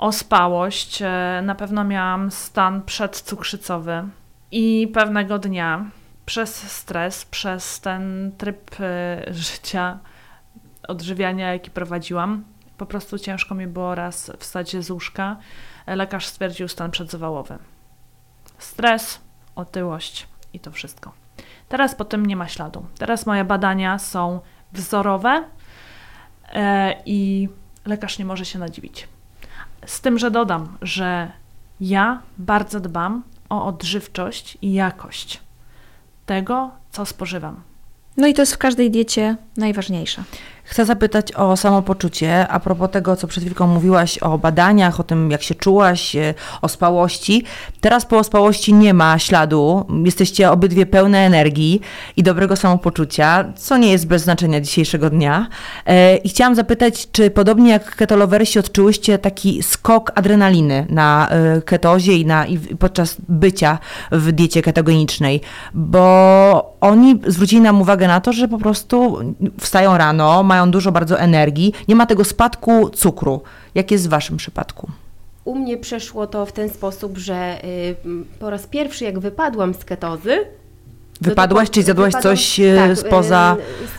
[0.05, 4.03] ospałość, e, na pewno miałam stan przedcukrzycowy
[4.51, 5.85] i pewnego dnia
[6.27, 8.71] przez stres, przez ten tryb
[9.31, 9.99] życia,
[10.89, 12.45] odżywiania, jaki prowadziłam,
[12.79, 15.37] po prostu ciężko mi było raz wstać z łóżka.
[15.87, 17.59] Lekarz stwierdził stan przedzawałowy.
[18.59, 19.21] Stres,
[19.55, 21.13] otyłość i to wszystko.
[21.69, 22.87] Teraz po tym nie ma śladu.
[22.99, 24.41] Teraz moje badania są
[24.73, 25.45] wzorowe
[26.53, 27.49] e, i
[27.87, 29.09] lekarz nie może się nadziwić.
[29.87, 31.33] Z tym, że dodam, że
[31.81, 35.41] ja bardzo dbam o odżywczość i jakość
[36.27, 37.61] tego, co spożywam.
[38.17, 40.25] No i to jest w każdej diecie najważniejsze.
[40.65, 45.31] Chcę zapytać o samopoczucie, a propos tego, co przed chwilką mówiłaś o badaniach, o tym,
[45.31, 47.45] jak się czułaś, e, o spałości.
[47.81, 49.87] Teraz po ospałości nie ma śladu.
[50.05, 51.81] Jesteście obydwie pełne energii
[52.17, 55.49] i dobrego samopoczucia, co nie jest bez znaczenia dzisiejszego dnia.
[55.87, 62.13] E, I chciałam zapytać, czy podobnie jak ketolowersi odczułyście taki skok adrenaliny na e, ketozie
[62.13, 63.79] i, na, i podczas bycia
[64.13, 65.41] w diecie ketogenicznej?
[65.75, 69.19] Bo oni zwrócili nam uwagę na to, że po prostu
[69.61, 73.41] wstają rano, mają dużo bardzo energii, nie ma tego spadku cukru.
[73.75, 74.91] Jak jest w Waszym przypadku?
[75.45, 77.97] U mnie przeszło to w ten sposób, że y,
[78.39, 80.39] po raz pierwszy jak wypadłam z ketozy.
[81.21, 83.57] Wypadłaś, czyli zjadłaś coś y, tak, spoza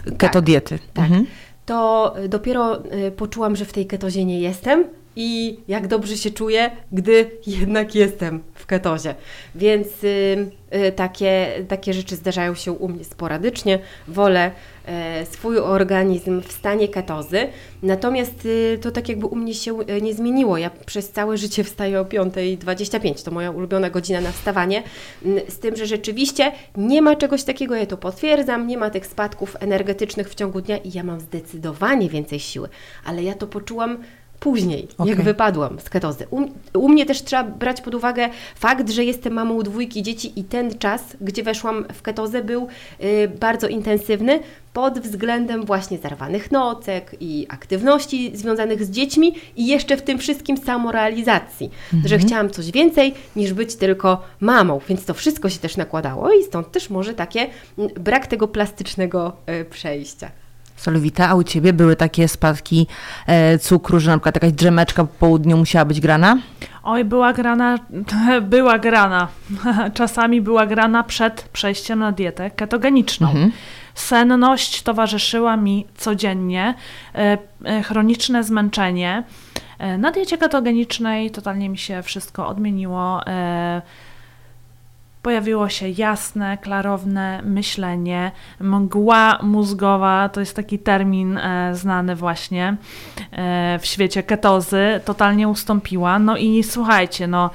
[0.08, 0.80] y, keto diety.
[0.94, 1.26] Tak, mhm.
[1.66, 2.82] To dopiero
[3.18, 8.44] poczułam, że w tej ketozie nie jestem i jak dobrze się czuję, gdy jednak jestem
[8.54, 9.16] w ketozie.
[9.56, 10.52] Więc y,
[10.88, 13.80] y, takie, takie rzeczy zdarzają się u mnie sporadycznie.
[14.08, 14.52] Wolę
[15.22, 17.48] y, swój organizm w stanie ketozy.
[17.84, 20.58] Natomiast y, to tak jakby u mnie się nie zmieniło.
[20.58, 23.26] Ja przez całe życie wstaję o 5.25.
[23.26, 24.84] To moja ulubiona godzina na wstawanie.
[25.50, 29.56] Z tym, że rzeczywiście nie ma czegoś takiego, ja to potwierdzam, nie ma tych spadków
[29.60, 32.70] energetycznych w ciągu dnia i ja mam zdecydowanie więcej siły.
[33.06, 33.98] Ale ja to poczułam
[34.46, 35.10] później, Okej.
[35.10, 36.28] jak wypadłam z ketozy.
[36.32, 36.42] U,
[36.74, 40.78] u mnie też trzeba brać pod uwagę fakt, że jestem mamą dwójki dzieci i ten
[40.78, 42.68] czas, gdzie weszłam w ketozę, był
[43.04, 44.40] y, bardzo intensywny
[44.74, 50.58] pod względem właśnie zarwanych nocek i aktywności związanych z dziećmi i jeszcze w tym wszystkim
[50.58, 51.70] samorealizacji,
[52.06, 56.44] że chciałam coś więcej niż być tylko mamą, więc to wszystko się też nakładało i
[56.44, 57.48] stąd też może takie
[58.00, 60.32] brak tego plastycznego y, przejścia.
[60.76, 62.88] Solwita, a u Ciebie były takie spadki
[63.28, 66.38] e, cukru, że na przykład jakaś drzemeczka po południu musiała być grana?
[66.84, 67.80] Oj, była grana,
[68.42, 69.28] była grana.
[69.94, 73.28] Czasami była grana przed przejściem na dietę ketogeniczną.
[73.28, 73.52] Mhm.
[73.96, 76.74] Senność towarzyszyła mi codziennie,
[77.16, 79.24] e, e, chroniczne zmęczenie.
[79.98, 83.22] Na diecie ketogenicznej totalnie mi się wszystko odmieniło.
[85.26, 92.78] Pojawiło się jasne, klarowne myślenie, mgła mózgowa, to jest taki termin e, znany właśnie
[93.32, 96.20] e, w świecie ketozy, totalnie ustąpiła.
[96.20, 97.50] No i słuchajcie, no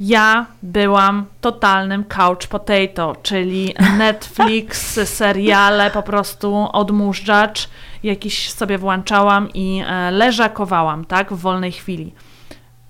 [0.00, 7.68] ja byłam totalnym couch potato, czyli Netflix, seriale, po prostu odmurzacz,
[8.02, 12.12] jakiś sobie włączałam i e, leżakowałam, tak, w wolnej chwili.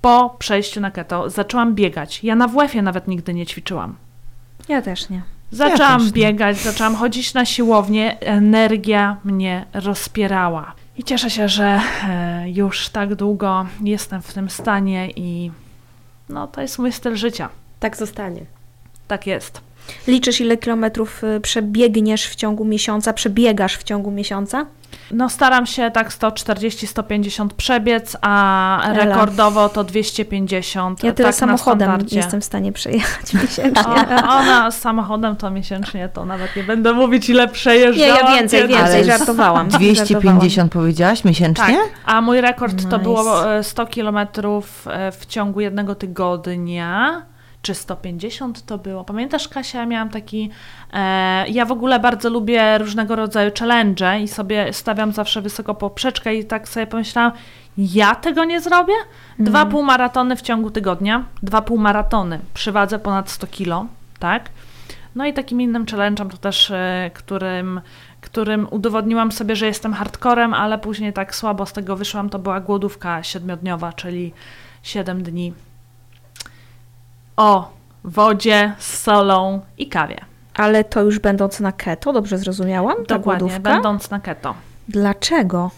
[0.04, 2.24] Po przejściu na keto zaczęłam biegać.
[2.24, 3.96] Ja na WF-ie nawet nigdy nie ćwiczyłam.
[4.68, 5.22] Ja też nie.
[5.50, 6.12] Zaczęłam też nie.
[6.12, 10.74] biegać, zaczęłam chodzić na siłownię, energia mnie rozpierała.
[10.96, 15.50] I cieszę się, że e, już tak długo jestem w tym stanie i
[16.28, 17.48] no to jest mój styl życia.
[17.80, 18.40] Tak zostanie.
[19.08, 19.60] Tak jest.
[20.06, 24.66] Liczysz, ile kilometrów y, przebiegniesz w ciągu miesiąca, przebiegasz w ciągu miesiąca?
[25.10, 29.04] No staram się tak 140-150 przebiec, a Ela.
[29.04, 31.04] rekordowo to 250.
[31.04, 32.16] Ja tyle tak samochodem standardzie.
[32.16, 33.94] jestem w stanie przejechać miesięcznie.
[34.24, 38.16] O, ona z samochodem to miesięcznie, to nawet nie będę mówić ile Nie, przejeżdżałam.
[38.26, 39.68] ja więcej, kiedy- więcej, Ale żartowałam.
[39.78, 41.64] 250 powiedziałaś miesięcznie?
[41.64, 42.98] Tak, a mój rekord to Nice.
[42.98, 47.22] było e, 100 kilometrów e, w ciągu jednego tygodnia.
[47.64, 49.04] Czy 150 to było?
[49.04, 50.50] Pamiętasz, Kasia, ja miałam taki.
[50.92, 56.34] E, ja w ogóle bardzo lubię różnego rodzaju challenge i sobie stawiam zawsze wysoko poprzeczkę,
[56.34, 57.32] i tak sobie pomyślałam,
[57.78, 58.92] ja tego nie zrobię?
[59.38, 63.86] Dwa półmaratony w ciągu tygodnia, dwa półmaratony przy wadze ponad 100 kilo,
[64.18, 64.50] tak?
[65.14, 67.80] No i takim innym challenge'em to też, e, którym,
[68.20, 72.60] którym udowodniłam sobie, że jestem hardcorem, ale później tak słabo z tego wyszłam, to była
[72.60, 74.32] głodówka siedmiodniowa, czyli
[74.82, 75.52] 7 dni
[77.36, 77.70] o
[78.04, 80.16] wodzie z solą i kawie.
[80.54, 82.96] Ale to już będąc na keto, dobrze zrozumiałam?
[83.06, 83.72] Ta Dokładnie, głodówka?
[83.72, 84.54] będąc na keto.
[84.88, 85.70] Dlaczego?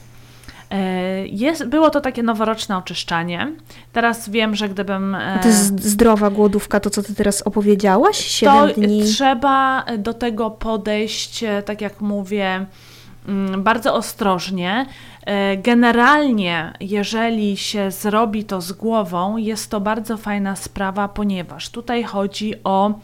[0.71, 3.53] E, Jest, było to takie noworoczne oczyszczanie.
[3.93, 5.15] Teraz wiem, że gdybym.
[5.15, 8.17] e, To jest zdrowa głodówka, to co ty teraz opowiedziałaś?
[8.19, 9.05] to Siedem dni.
[9.05, 12.67] trzeba do tego podejść, e, tak jak mówię,
[13.59, 14.87] bardzo ostrożnie.
[15.27, 22.03] E, Generalnie, jeżeli się zrobi to z głową, jest to bardzo fajna sprawa, ponieważ tutaj
[22.03, 22.95] chodzi o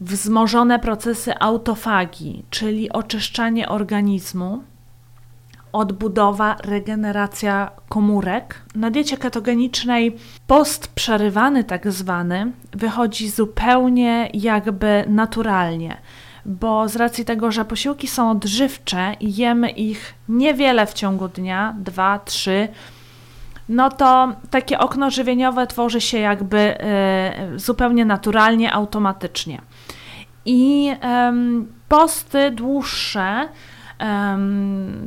[0.00, 4.62] wzmożone procesy autofagii, czyli oczyszczanie organizmu,
[5.72, 8.62] odbudowa, regeneracja komórek.
[8.74, 10.16] Na diecie ketogenicznej
[10.46, 15.96] post przerywany tak zwany wychodzi zupełnie jakby naturalnie,
[16.46, 21.74] bo z racji tego, że posiłki są odżywcze i jemy ich niewiele w ciągu dnia,
[21.78, 22.68] dwa, trzy,
[23.68, 29.60] no to takie okno żywieniowe tworzy się jakby e, zupełnie naturalnie, automatycznie.
[30.44, 33.48] I em, posty dłuższe,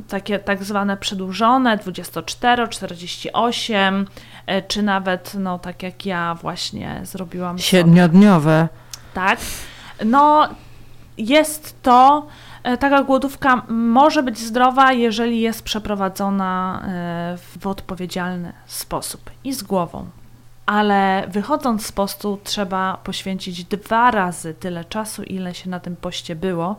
[0.08, 4.08] takie tak zwane przedłużone, 24, 48,
[4.46, 7.60] e, czy nawet, no tak jak ja właśnie zrobiłam.
[7.60, 7.64] sobie.
[7.64, 8.68] Siedmiodniowe.
[9.14, 9.40] Tak.
[10.06, 10.50] No,
[11.20, 12.28] jest to,
[12.64, 19.64] e, taka głodówka może być zdrowa, jeżeli jest przeprowadzona e, w odpowiedzialny sposób i z
[19.64, 20.06] głową.
[20.66, 26.36] Ale wychodząc z postu, trzeba poświęcić dwa razy tyle czasu, ile się na tym poście
[26.36, 26.76] było,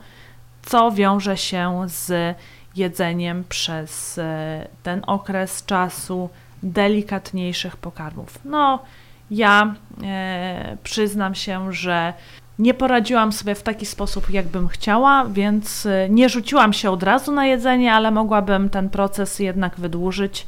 [0.63, 2.37] co wiąże się z
[2.77, 6.29] jedzeniem przez e, ten okres czasu
[6.63, 8.39] delikatniejszych pokarmów.
[8.45, 8.83] No,
[9.31, 12.15] ja e, przyznam się, że
[12.61, 17.33] nie poradziłam sobie w taki sposób, jakbym chciała, więc e, nie rzuciłam się od razu
[17.33, 20.47] na jedzenie, ale mogłabym ten proces jednak wydłużyć.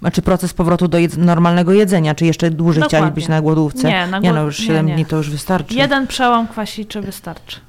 [0.00, 2.98] Znaczy proces powrotu do jedz- normalnego jedzenia, czy jeszcze dłużej Dokładnie.
[2.98, 3.88] chciałaś być na głodówce?
[3.88, 4.94] Nie, na nie głod- no, już nie, 7 nie.
[4.94, 5.74] dni to już wystarczy.
[5.74, 7.60] Jeden przełom kwasiczy wystarczy.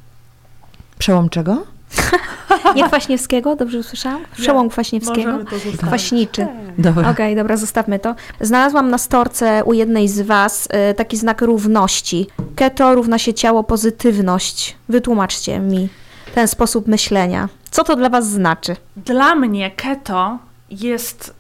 [0.99, 1.63] Przełom czego?
[2.75, 4.21] Nie Kwaśniewskiego, dobrze usłyszałam?
[4.38, 5.39] Przełom Kwaśniewskiego?
[5.77, 6.47] Kwaśniczy.
[6.77, 7.10] Dobra.
[7.10, 8.15] Okej, dobra, zostawmy to.
[8.41, 12.27] Znalazłam na storce u jednej z Was y, taki znak równości.
[12.56, 14.75] Keto równa się ciało pozytywność.
[14.89, 15.89] Wytłumaczcie mi
[16.35, 17.50] ten sposób myślenia.
[17.71, 18.75] Co to dla Was znaczy?
[18.98, 20.37] Dla mnie keto
[20.69, 21.33] jest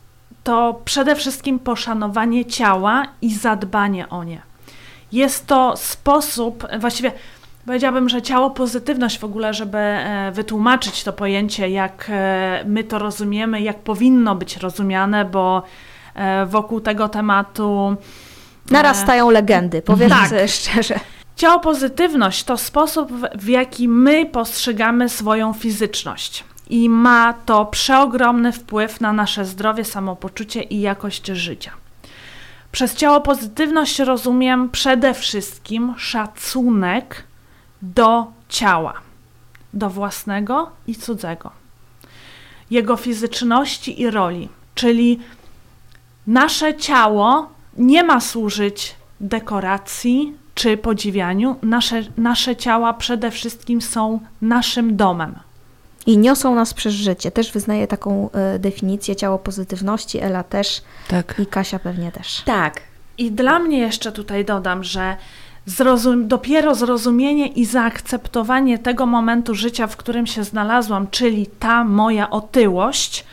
[0.43, 4.41] to przede wszystkim poszanowanie ciała i zadbanie o nie.
[5.11, 7.11] Jest to sposób, właściwie
[7.65, 12.99] powiedziałabym, że ciało pozytywność w ogóle, żeby e, wytłumaczyć to pojęcie, jak e, my to
[12.99, 15.63] rozumiemy, jak powinno być rozumiane, bo
[16.15, 17.95] e, wokół tego tematu.
[18.71, 20.29] Narastają legendy, powiedzmy Tak.
[20.29, 20.99] sobie szczerze.
[21.35, 26.43] Ciało pozytywność to sposób, w- w jaki my postrzegamy swoją fizyczność.
[26.69, 31.71] I ma to przeogromny wpływ na nasze zdrowie, samopoczucie i jakość życia.
[32.71, 37.23] Przez ciało pozytywność rozumiem przede wszystkim szacunek
[37.83, 38.93] do ciała,
[39.73, 41.51] do własnego i cudzego,
[42.71, 45.19] jego fizyczności i roli, czyli
[46.27, 51.55] nasze ciało nie ma służyć dekoracji czy podziwianiu.
[51.61, 55.35] Nasze, nasze ciała przede wszystkim są naszym domem.
[56.05, 57.31] I niosą nas przez życie.
[57.31, 61.35] Też wyznaję taką e, definicję ciało pozytywności, Ela też Tak.
[61.39, 62.41] i Kasia pewnie też.
[62.41, 62.81] Tak.
[63.17, 65.17] I dla mnie jeszcze tutaj dodam, że
[65.67, 72.29] zrozum- dopiero zrozumienie i zaakceptowanie tego momentu życia, w którym się znalazłam, czyli ta moja
[72.29, 73.25] otyłość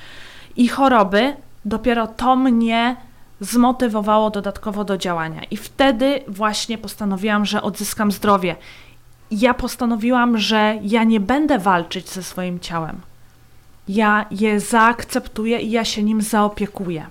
[0.57, 2.97] i choroby, dopiero to mnie
[3.41, 5.41] zmotywowało dodatkowo do działania.
[5.51, 8.57] I wtedy właśnie postanowiłam, że odzyskam zdrowie.
[9.31, 13.01] Ja postanowiłam, że ja nie będę walczyć ze swoim ciałem.
[13.89, 17.07] Ja je zaakceptuję i ja się nim zaopiekuję.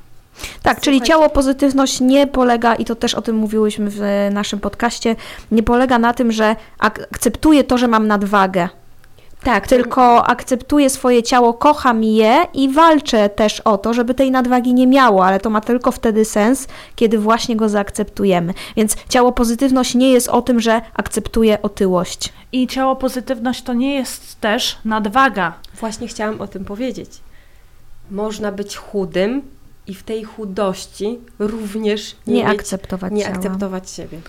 [0.64, 4.60] Tak, czyli ciało pozytywność nie polega, i to też o tym mówiłyśmy w e, naszym
[4.60, 5.16] podcaście,
[5.52, 8.70] nie polega na tym, że ak- akceptuję to, że mam nadwagę.
[9.44, 14.74] Tak, Tylko akceptuję swoje ciało, kocham je i walczę też o to, żeby tej nadwagi
[14.74, 18.54] nie miało, ale to ma tylko wtedy sens, kiedy właśnie go zaakceptujemy.
[18.76, 22.34] Więc ciało pozytywność nie jest o tym, że akceptuję otyłość.
[22.52, 25.54] I ciało pozytywność to nie jest też nadwaga.
[25.80, 27.10] Właśnie chciałam o tym powiedzieć.
[28.12, 29.42] Można być chudym
[29.90, 33.36] i w tej chudości również nie, Nie, mieć, akceptować nie ciała.
[33.36, 34.20] akceptować siebie.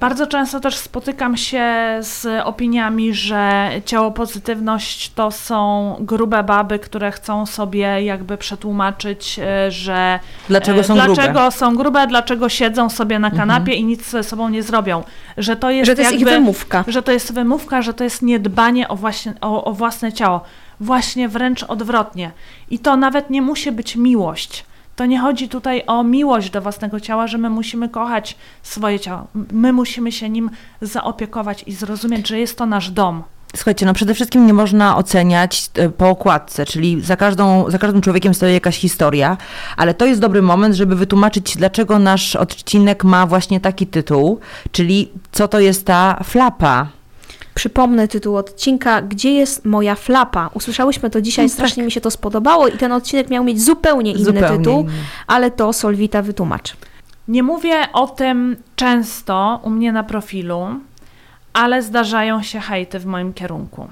[0.00, 1.64] Bardzo często też spotykam się
[2.00, 9.70] z opiniami, że ciało pozytywność to są grube baby, które chcą sobie jakby przetłumaczyć, e,
[9.70, 11.50] że Dlaczego e, są dlaczego grube?
[11.50, 15.02] są grube, dlaczego siedzą sobie na kanapie i nic ze sobą nie zrobią.
[15.36, 16.84] Że to jest, Że to jest ich jakby, wymówka.
[16.88, 20.40] że to jest wymówka, że to jest niedbanie o, właśnie, o, o własne ciało.
[20.80, 22.30] Właśnie wręcz odwrotnie.
[22.70, 24.64] I to nawet nie musi być miłość.
[24.96, 29.26] To nie chodzi tutaj o miłość do własnego ciała, że my musimy kochać swoje ciało.
[29.52, 33.22] My musimy się nim zaopiekować i zrozumieć, że jest to nasz dom.
[33.56, 38.00] Słuchajcie, no przede wszystkim nie można oceniać e, po okładce, czyli za, każdą, za każdym
[38.00, 39.36] człowiekiem stoi jakaś historia,
[39.76, 44.40] ale to jest dobry moment, żeby wytłumaczyć, dlaczego nasz odcinek ma właśnie taki tytuł,
[44.72, 46.88] czyli co to jest ta flapa.
[47.54, 50.50] Przypomnę tytuł odcinka Gdzie jest moja flapa?
[50.54, 54.24] Usłyszałyśmy to dzisiaj, strasznie mi się to spodobało i ten odcinek miał mieć zupełnie inny
[54.24, 54.92] Zupełnie tytuł, inny.
[55.26, 56.76] ale to Solwita wytłumacz.
[57.28, 60.66] Nie mówię o tym często u mnie na profilu,
[61.52, 63.88] ale zdarzają się hejty w moim kierunku.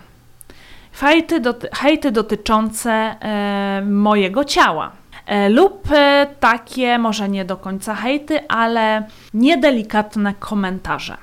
[0.92, 4.92] Hejty, doty- hejty dotyczące e, mojego ciała.
[5.26, 9.02] E, lub e, takie, może nie do końca hejty, ale
[9.34, 11.16] niedelikatne komentarze.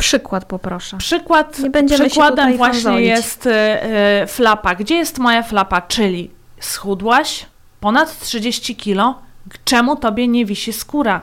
[0.00, 0.98] Przykład poproszę.
[0.98, 3.08] Przykład, Nie będziemy przykładem właśnie fanzolić.
[3.08, 3.82] jest e,
[4.22, 4.74] e, flapa.
[4.74, 5.82] Gdzie jest moja flapa?
[5.82, 6.30] Czyli
[6.60, 7.46] schudłaś
[7.80, 9.18] ponad 30 kilo,
[9.64, 11.20] czemu tobie nie wisi skóra?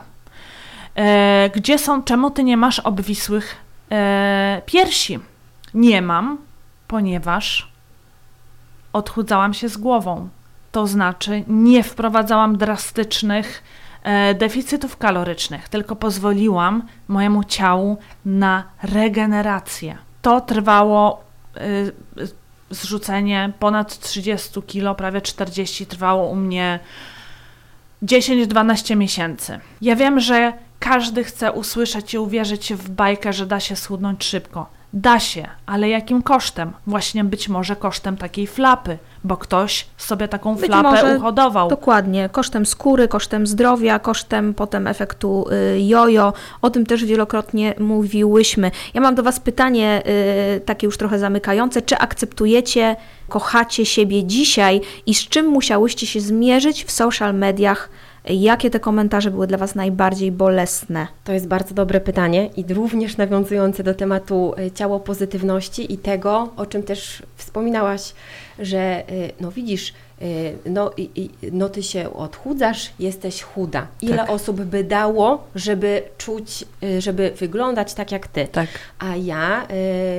[0.96, 3.56] E, gdzie są, czemu ty nie masz obwisłych
[3.90, 5.18] e, piersi?
[5.74, 6.38] Nie mam,
[6.88, 7.68] ponieważ
[8.92, 10.28] odchudzałam się z głową.
[10.72, 13.62] To znaczy nie wprowadzałam drastycznych
[14.34, 19.98] deficytów kalorycznych, tylko pozwoliłam mojemu ciału na regenerację.
[20.22, 21.24] To trwało
[21.56, 21.92] y,
[22.70, 26.78] zrzucenie ponad 30 kg, prawie 40 trwało u mnie
[28.02, 29.60] 10-12 miesięcy.
[29.80, 34.66] Ja wiem, że każdy chce usłyszeć i uwierzyć w bajkę, że da się schudnąć szybko.
[34.92, 36.72] Da się, ale jakim kosztem?
[36.86, 41.68] Właśnie być może kosztem takiej flapy, bo ktoś sobie taką Być flapę może uhodował.
[41.68, 46.32] Dokładnie, kosztem skóry, kosztem zdrowia, kosztem potem efektu y, jojo.
[46.62, 48.70] O tym też wielokrotnie mówiłyśmy.
[48.94, 50.02] Ja mam do Was pytanie,
[50.56, 51.82] y, takie już trochę zamykające.
[51.82, 52.96] Czy akceptujecie,
[53.28, 57.90] kochacie siebie dzisiaj i z czym musiałyście się zmierzyć w social mediach?
[58.28, 61.06] Jakie te komentarze były dla Was najbardziej bolesne?
[61.24, 66.48] To jest bardzo dobre pytanie i również nawiązujące do tematu y, ciało pozytywności i tego,
[66.56, 68.14] o czym też wspominałaś,
[68.58, 69.94] że y, no widzisz,
[70.66, 73.86] no, i, i, no ty się odchudzasz, jesteś chuda.
[74.02, 74.30] Ile Tak.
[74.30, 78.48] osób by dało, żeby czuć, y, żeby wyglądać tak jak ty?
[78.52, 78.68] Tak.
[78.98, 79.66] A ja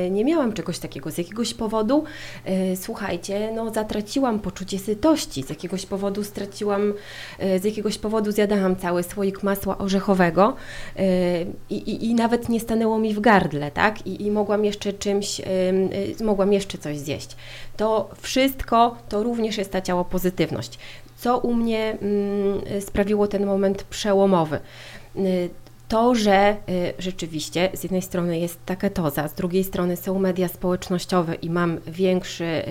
[0.05, 1.11] y, nie miałam czegoś takiego.
[1.11, 2.03] Z jakiegoś powodu,
[2.47, 5.43] y, słuchajcie, no zatraciłam poczucie sytości.
[5.43, 6.93] Z jakiegoś powodu straciłam,
[7.43, 10.55] y, z jakiegoś powodu zjadałam cały słoik masła orzechowego
[10.99, 14.07] y, i, nawet nie stanęło mi w gardle, tak?
[14.07, 15.43] I, i mogłam jeszcze czymś, y,
[16.19, 17.35] y, mogłam jeszcze coś zjeść.
[17.79, 20.79] To wszystko, to również jest ta ciało pozytywność.
[21.17, 24.59] Co u mnie mm, sprawiło ten moment przełomowy?
[25.15, 25.49] Y,
[25.87, 30.47] to, że y, rzeczywiście z jednej strony jest ta ketoza, z drugiej strony są media
[30.47, 32.63] społecznościowe i mam większy,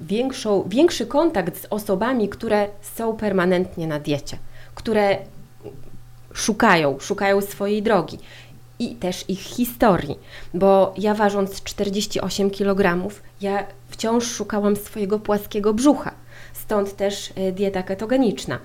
[0.00, 4.38] większą, większy kontakt z osobami, które są permanentnie na diecie,
[4.74, 5.18] które
[6.32, 8.18] szukają, szukają swojej drogi
[8.78, 10.18] i też ich historii,
[10.54, 13.08] bo ja ważąc 48 kg,
[13.40, 16.10] ja wciąż szukałam swojego płaskiego brzucha,
[16.52, 18.58] stąd też y, dieta ketogeniczna.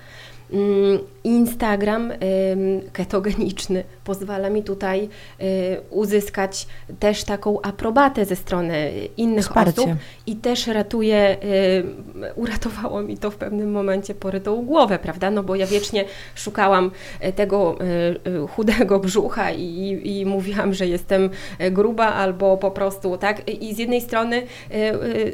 [0.52, 2.12] Mm, Instagram
[2.92, 5.08] ketogeniczny pozwala mi tutaj
[5.90, 6.66] uzyskać
[7.00, 9.82] też taką aprobatę ze strony innych Wsparcie.
[9.82, 9.90] osób
[10.26, 11.36] i też ratuje,
[12.34, 15.30] uratowało mi to w pewnym momencie porytą głowę, prawda?
[15.30, 16.90] No bo ja wiecznie szukałam
[17.24, 21.30] y, tego y, y, chudego brzucha i, i mówiłam, że jestem
[21.70, 23.48] gruba albo po prostu, tak?
[23.48, 24.42] I z jednej strony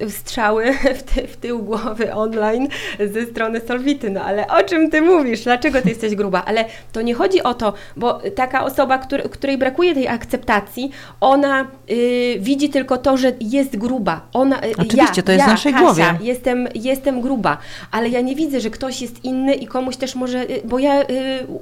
[0.08, 2.68] strzały w, ty, w tył głowy online
[3.12, 5.44] ze strony Solwity, no ale o czym ty mówisz?
[5.44, 6.42] Dlaczego ty jesteś gruba?
[6.46, 10.90] Ale to nie chodzi o to, bo taka osoba, który, której brakuje tej akceptacji,
[11.20, 14.20] ona y, widzi tylko to, że jest gruba.
[14.32, 16.04] Ona, y, Oczywiście, ja, to jest ja, w naszej Kasia, głowie.
[16.20, 17.58] Jestem, jestem gruba,
[17.90, 21.02] ale ja nie widzę, że ktoś jest inny i komuś też może, y, bo ja
[21.02, 21.06] y,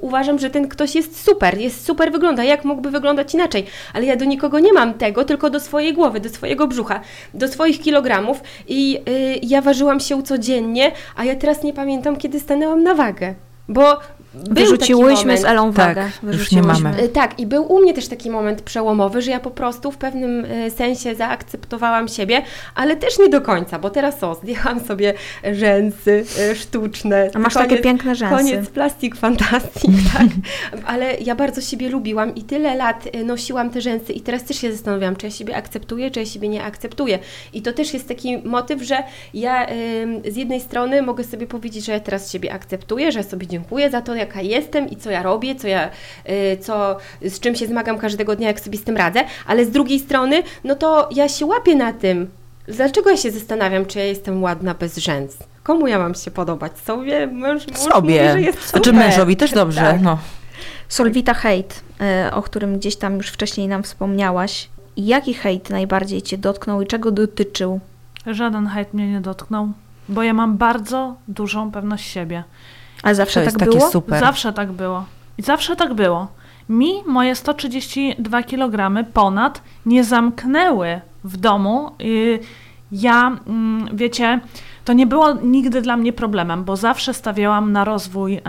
[0.01, 4.15] uważam, że ten ktoś jest super, jest super wygląda, jak mógłby wyglądać inaczej, ale ja
[4.15, 7.01] do nikogo nie mam tego, tylko do swojej głowy, do swojego brzucha,
[7.33, 8.99] do swoich kilogramów i
[9.43, 13.34] ja ważyłam się codziennie, a ja teraz nie pamiętam, kiedy stanęłam na wagę,
[13.67, 14.01] bo
[14.49, 16.09] Wyrzuciłyśmy z Elą Tak, wagę.
[16.23, 17.03] już nie mamy.
[17.03, 19.97] Y, Tak, i był u mnie też taki moment przełomowy, że ja po prostu w
[19.97, 22.41] pewnym y, sensie zaakceptowałam siebie,
[22.75, 25.13] ale też nie do końca, bo teraz o, zdjęłam sobie
[25.53, 27.29] rzęsy y, sztuczne.
[27.33, 28.35] A masz takie piękne rzęsy.
[28.35, 30.27] Koniec plastik fantastic, tak.
[30.85, 34.71] Ale ja bardzo siebie lubiłam i tyle lat nosiłam te rzęsy i teraz też się
[34.71, 37.19] zastanawiam, czy ja siebie akceptuję, czy ja siebie nie akceptuję.
[37.53, 41.85] I to też jest taki motyw, że ja y, z jednej strony mogę sobie powiedzieć,
[41.85, 45.23] że ja teraz siebie akceptuję, że sobie dziękuję za to, jaka jestem i co ja
[45.23, 45.89] robię, co ja,
[46.29, 49.71] y, co, z czym się zmagam każdego dnia, jak sobie z tym radzę, ale z
[49.71, 52.29] drugiej strony, no to ja się łapię na tym.
[52.67, 55.37] Dlaczego ja się zastanawiam, czy ja jestem ładna bez rzęs?
[55.63, 56.79] Komu ja mam się podobać?
[56.79, 57.27] Sobie?
[57.27, 58.21] Mąż, mąż Sobie.
[58.21, 59.81] Mówi, że jest Znaczy mężowi też dobrze.
[59.81, 60.01] Tak.
[60.01, 60.17] No.
[60.89, 61.83] Solvita hejt,
[62.27, 64.69] y, o którym gdzieś tam już wcześniej nam wspomniałaś.
[64.97, 67.79] Jaki hejt najbardziej Cię dotknął i czego dotyczył?
[68.27, 69.69] Żaden hejt mnie nie dotknął,
[70.09, 72.43] bo ja mam bardzo dużą pewność siebie.
[73.05, 73.91] Ale zawsze To tak takie było?
[73.91, 74.19] super.
[74.19, 75.05] Zawsze tak było.
[75.37, 76.27] I zawsze tak było.
[76.69, 81.91] Mi moje 132 kg ponad nie zamknęły w domu.
[82.01, 82.39] Y,
[82.91, 84.39] Ja, mm, wiecie,
[84.85, 88.41] to nie było nigdy dla mnie problemem, bo zawsze stawiałam na rozwój, e,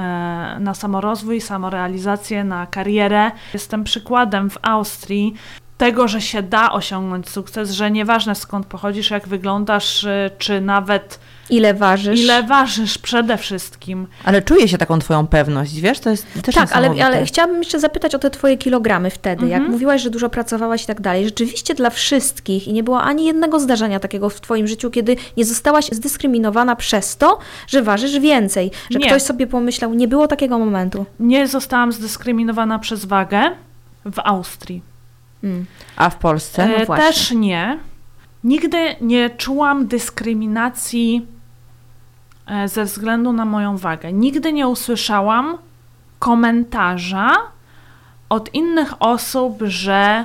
[0.60, 3.30] na samorozwój, samorealizację, na karierę.
[3.54, 5.34] Jestem przykładem w Austrii
[5.78, 11.20] tego, że się da osiągnąć sukces, że nieważne skąd pochodzisz, jak wyglądasz, y, czy nawet
[11.50, 12.20] Ile ważysz?
[12.20, 14.06] ile ważysz przede wszystkim.
[14.24, 16.00] Ale czuję się taką twoją pewność, wiesz?
[16.00, 19.46] To jest też Tak, ale, ale chciałabym jeszcze zapytać o te twoje kilogramy wtedy.
[19.46, 19.72] Jak Mhm.
[19.72, 21.24] mówiłaś, że dużo pracowałaś i tak dalej.
[21.24, 25.44] Rzeczywiście dla wszystkich i nie było ani jednego zdarzenia takiego w twoim życiu, kiedy nie
[25.44, 27.38] zostałaś zdyskryminowana przez to,
[27.68, 28.70] że ważysz więcej.
[28.90, 29.06] Że Nie.
[29.06, 31.06] ktoś sobie pomyślał, nie było takiego momentu.
[31.20, 33.42] Nie zostałam zdyskryminowana przez wagę
[34.04, 34.82] w Austrii.
[35.44, 35.66] Mm.
[35.96, 36.68] A w Polsce?
[36.68, 37.06] no E, właśnie.
[37.06, 37.78] Też nie.
[38.44, 41.35] Nigdy nie czułam dyskryminacji e,
[42.66, 44.12] ze względu na moją wagę.
[44.12, 45.58] Nigdy nie usłyszałam
[46.18, 47.30] komentarza
[48.28, 50.24] od innych osób, że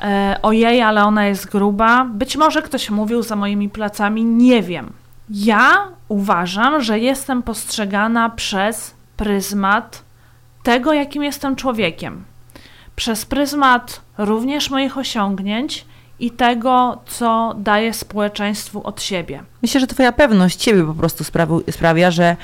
[0.00, 2.04] e, ojej, ale ona jest gruba.
[2.04, 4.92] Być może ktoś mówił za moimi plecami, nie wiem.
[5.30, 10.02] Ja uważam, że jestem postrzegana przez pryzmat
[10.62, 12.24] tego, jakim jestem człowiekiem.
[12.96, 15.84] Przez pryzmat również moich osiągnięć
[16.20, 19.42] i tego, co daję społeczeństwu od siebie.
[19.62, 22.36] Myślę, że twoja pewność ciebie po prostu sprawi- sprawia, że,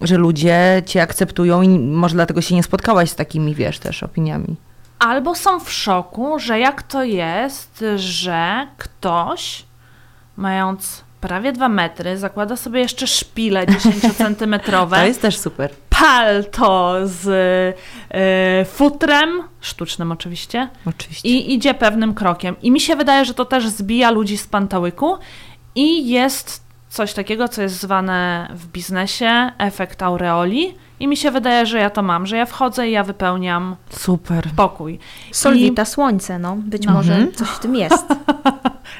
[0.00, 4.56] że ludzie cię akceptują i może dlatego się nie spotkałaś z takimi, wiesz, też opiniami.
[4.98, 9.64] Albo są w szoku, że jak to jest, że ktoś,
[10.36, 15.70] mając prawie dwa metry, zakłada sobie jeszcze szpile 10-centymetrowe, To jest też super.
[16.00, 21.28] Palto z y, futrem, sztucznym oczywiście, Oczywiście.
[21.28, 22.56] i idzie pewnym krokiem.
[22.62, 25.18] I mi się wydaje, że to też zbija ludzi z pantałyku
[25.74, 31.66] i jest coś takiego, co jest zwane w biznesie efekt aureoli i mi się wydaje,
[31.66, 34.48] że ja to mam, że ja wchodzę i ja wypełniam Super.
[34.56, 34.98] pokój.
[35.32, 36.56] Solwita, słońce, no.
[36.56, 36.92] Być No.
[36.92, 37.32] może Mhm.
[37.32, 38.06] coś w tym jest.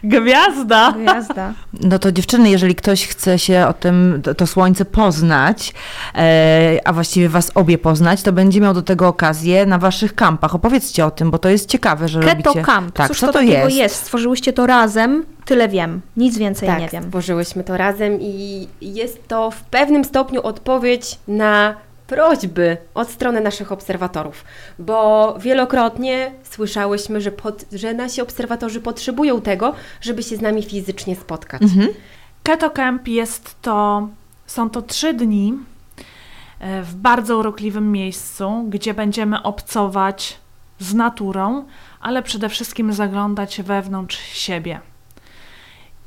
[0.04, 0.92] Gwiazda!
[0.92, 1.52] Gwiazda.
[1.80, 5.74] No to dziewczyny, jeżeli ktoś chce się o tym, to, to słońce poznać,
[6.14, 10.54] e, a właściwie was obie poznać, to będzie miał do tego okazję na waszych kampach.
[10.54, 12.64] Opowiedzcie o tym, bo to jest ciekawe, że Keto robicie...
[12.66, 12.92] Camp.
[12.94, 13.76] Tak, Cóż co to, to jest?
[13.76, 13.94] jest?
[13.96, 16.00] Stworzyłyście to razem, tyle wiem.
[16.16, 17.02] Nic więcej tak, nie wiem.
[17.02, 21.74] stworzyłyśmy to razem i jest to w pewnym stopniu odpowiedź na
[22.08, 24.44] prośby od strony naszych obserwatorów,
[24.78, 31.16] bo wielokrotnie słyszałyśmy, że, pod, że nasi obserwatorzy potrzebują tego, żeby się z nami fizycznie
[31.16, 31.62] spotkać.
[31.62, 31.88] Mhm.
[32.42, 34.08] Keto Camp jest to,
[34.46, 35.54] są to trzy dni
[36.60, 40.38] e, w bardzo urokliwym miejscu, gdzie będziemy obcować
[40.78, 41.64] z naturą,
[42.00, 44.80] ale przede wszystkim zaglądać wewnątrz siebie.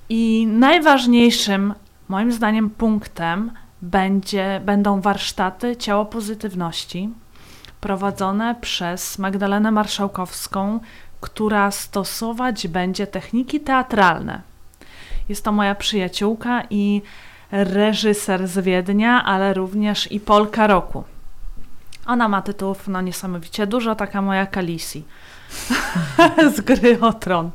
[0.10, 1.74] I najważniejszym,
[2.08, 3.52] moim zdaniem, punktem
[3.82, 7.10] będzie, będą warsztaty ciało pozytywności
[7.82, 10.80] prowadzone przez Magdalenę Marszałkowską,
[11.22, 14.42] która stosować będzie techniki teatralne.
[15.30, 17.02] Jest to moja przyjaciółka i
[17.52, 21.04] reżyser z Wiednia, ale również i Polka roku.
[22.06, 25.04] Ona ma tytułów no niesamowicie dużo, taka moja Kalisi
[26.56, 27.52] z gry o tron.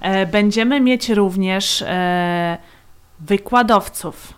[0.00, 2.58] E, Będziemy mieć również e,
[3.20, 4.34] wykładowców.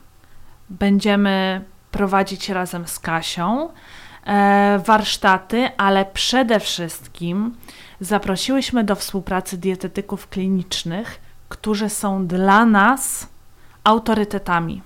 [0.71, 3.69] Będziemy prowadzić razem z Kasią
[4.27, 7.57] e, warsztaty, ale przede wszystkim
[8.01, 13.27] zaprosiłyśmy do współpracy dietetyków klinicznych, którzy są dla nas
[13.85, 14.83] autorytetami.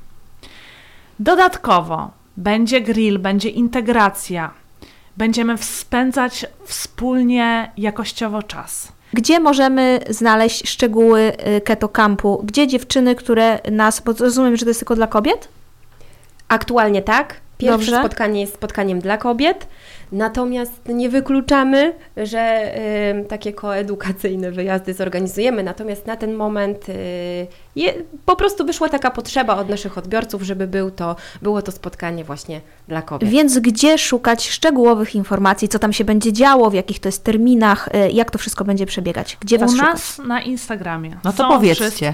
[1.18, 4.51] Dodatkowo będzie grill, będzie integracja.
[5.16, 8.93] Będziemy spędzać wspólnie jakościowo czas.
[9.12, 12.43] Gdzie możemy znaleźć szczegóły y, Keto Campu?
[12.45, 15.49] Gdzie dziewczyny, które nas, bo rozumiem, że to jest tylko dla kobiet?
[16.53, 17.40] Aktualnie tak.
[17.59, 17.98] Pierwsze Dobrze.
[17.98, 19.66] spotkanie jest spotkaniem dla kobiet,
[20.12, 22.72] natomiast nie wykluczamy, że
[23.20, 25.62] y, takie koedukacyjne wyjazdy zorganizujemy.
[25.62, 27.46] Natomiast na ten moment y,
[27.76, 27.94] je,
[28.26, 32.61] po prostu wyszła taka potrzeba od naszych odbiorców, żeby był to, było to spotkanie właśnie
[32.88, 33.30] dla kobiet.
[33.30, 37.88] Więc gdzie szukać szczegółowych informacji, co tam się będzie działo, w jakich to jest terminach,
[37.94, 39.36] y, jak to wszystko będzie przebiegać?
[39.40, 39.90] Gdzie Was U szukać?
[39.92, 41.16] nas na Instagramie.
[41.24, 42.12] No to są powiedzcie.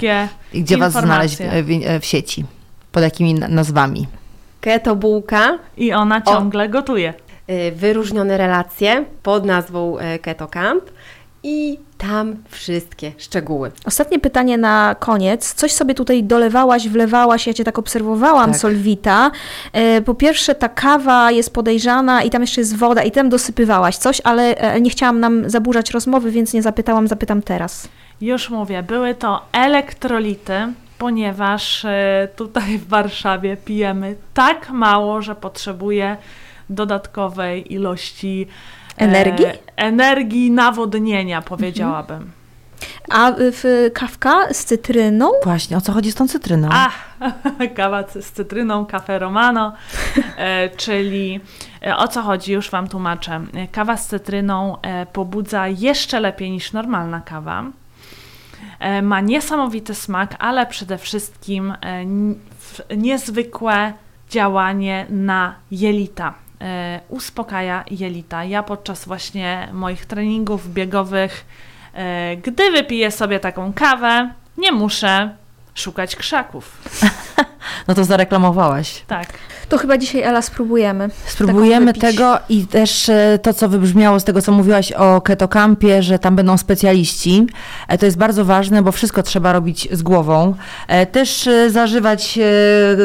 [0.53, 1.63] I gdzie was znaleźć informacje.
[1.63, 2.45] w, w, w sieci?
[2.93, 4.07] Pod jakimi na- nazwami?
[4.69, 7.15] Keto bułka, I ona ciągle gotuje.
[7.51, 10.83] y, wyróżnione relacje pod nazwą y, Keto Camp
[11.43, 13.71] i tam wszystkie szczegóły.
[13.85, 15.55] Ostatnie pytanie na koniec.
[15.55, 18.61] Coś sobie tutaj dolewałaś, wlewałaś, ja Cię tak obserwowałam, Tak.
[18.61, 19.31] Solwita.
[19.73, 23.97] E, Po pierwsze ta kawa jest podejrzana i tam jeszcze jest woda i tam dosypywałaś
[23.97, 27.89] coś, ale e, nie chciałam nam zaburzać rozmowy, więc nie zapytałam, zapytam teraz.
[28.21, 36.17] Już mówię, były to elektrolity, ponieważ e, tutaj w Warszawie pijemy tak mało, że potrzebuję
[36.71, 38.47] dodatkowej ilości
[38.99, 39.47] e, Energii?
[39.77, 42.31] energii, nawodnienia, powiedziałabym.
[43.11, 45.31] A y, w kawka z cytryną?
[45.45, 46.69] Właśnie, o co chodzi z tą cytryną?
[46.73, 46.91] A,
[47.77, 49.73] kawa z cytryną, kafe romano,
[50.37, 51.41] e, czyli
[51.87, 53.41] e, o co chodzi, już Wam tłumaczę.
[53.55, 57.65] E, Kawa z cytryną e, pobudza jeszcze lepiej niż normalna kawa.
[58.81, 62.05] E, ma niesamowity smak, ale przede wszystkim e,
[62.97, 63.93] niezwykłe
[64.31, 66.35] działanie na jelita.
[66.61, 68.45] E, uspokaja jelita.
[68.45, 71.45] Ja podczas właśnie moich treningów biegowych,
[72.43, 75.31] gdy wypiję sobie taką kawę, nie muszę
[75.75, 76.79] szukać krzaków.
[77.89, 79.05] No to zareklamowałaś.
[79.07, 79.27] Tak.
[79.69, 81.09] To chyba dzisiaj, Ela, spróbujemy.
[81.27, 86.19] Spróbujemy tego i też e, to, co wybrzmiało z tego, co mówiłaś o ketokampie, że
[86.19, 87.47] tam będą specjaliści.
[87.89, 90.55] E, To jest bardzo ważne, bo wszystko trzeba robić z głową.
[90.89, 92.39] E, Też zażywać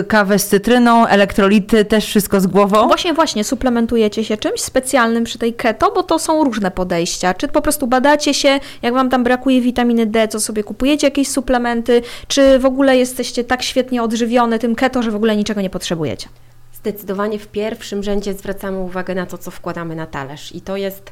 [0.07, 2.87] kawę z cytryną, elektrolity, też wszystko z głową.
[2.87, 7.33] Właśnie, właśnie, suplementujecie się czymś specjalnym przy tej keto, bo to są różne podejścia.
[7.33, 11.27] Czy po prostu badacie się, jak wam tam brakuje witaminy D, co sobie kupujecie jakieś
[11.27, 15.69] suplementy, czy w ogóle jesteście tak świetnie odżywione tym keto, że w ogóle niczego nie
[15.69, 16.29] potrzebujecie?
[16.73, 21.11] Zdecydowanie w pierwszym rzędzie zwracamy uwagę na to, co wkładamy na talerz i to jest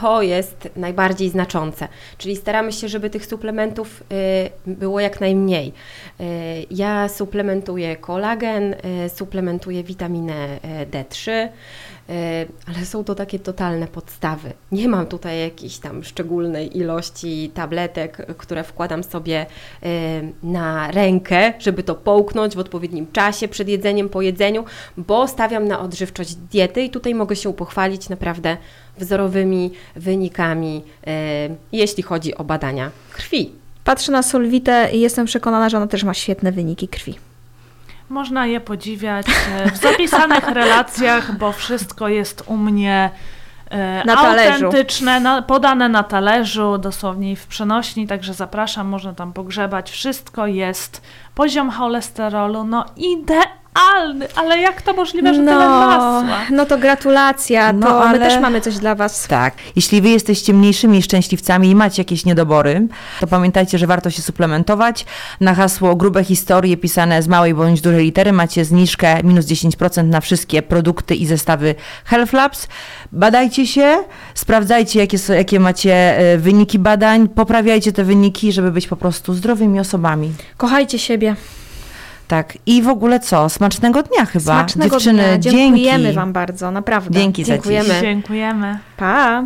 [0.00, 1.88] to jest najbardziej znaczące.
[2.18, 4.02] Czyli staramy się, żeby tych suplementów
[4.66, 5.72] y, było jak najmniej.
[6.20, 6.24] Y,
[6.70, 11.48] ja suplementuję kolagen, y, suplementuję witaminę y, D3, y,
[12.68, 14.52] ale są to takie totalne podstawy.
[14.72, 19.46] Nie mam tutaj jakiejś tam szczególnej ilości tabletek, które wkładam sobie
[19.82, 19.86] y,
[20.42, 24.64] na rękę, żeby to połknąć w odpowiednim czasie, przed jedzeniem, po jedzeniu,
[24.96, 28.56] bo stawiam na odżywczość diety i tutaj mogę się pochwalić naprawdę
[28.98, 33.52] wzorowymi wynikami, e, jeśli chodzi o badania krwi.
[33.84, 37.31] Patrzę na Solwitę i jestem przekonana, że ona też ma świetne wyniki krwi.
[38.12, 43.10] Można je podziwiać e, w zapisanych relacjach, bo wszystko jest u mnie
[43.70, 49.90] e, Na autentyczne, na, podane na talerzu, dosłownie w przenośni, także zapraszam, można tam pogrzebać.
[49.90, 51.02] Wszystko jest.
[51.34, 53.61] Poziom cholesterolu, no idealny,
[54.36, 56.38] ale jak to możliwe, że tyle masła?
[56.50, 59.26] no to gratulacja, No, to my ale- też mamy coś dla Was.
[59.28, 59.54] Tak.
[59.76, 62.86] Jeśli wy jesteście mniejszymi szczęśliwcami i macie jakieś niedobory,
[63.20, 65.06] to pamiętajcie, że warto się suplementować.
[65.40, 70.20] Na hasło grube historie pisane z małej bądź dużej litery macie zniżkę minus 10% na
[70.20, 72.68] wszystkie produkty i zestawy Health Labs.
[73.12, 73.96] Badajcie się,
[74.34, 79.34] sprawdzajcie jakie, są, jakie macie e, wyniki badań, poprawiajcie te wyniki, żeby być po prostu
[79.34, 80.32] zdrowymi osobami.
[80.56, 81.36] Kochajcie siebie.
[82.32, 82.58] Tak.
[82.66, 83.48] I w ogóle co?
[83.48, 84.44] Smacznego dnia chyba.
[84.44, 85.38] Smacznego Dziewczyny, dnia.
[85.38, 86.16] Dziękujemy dzięki.
[86.16, 87.20] Wam bardzo, naprawdę.
[87.20, 87.66] Dzięki za dziś.
[87.66, 88.00] Dziękujemy.
[88.00, 88.78] Dziękujemy.
[88.96, 89.44] Pa!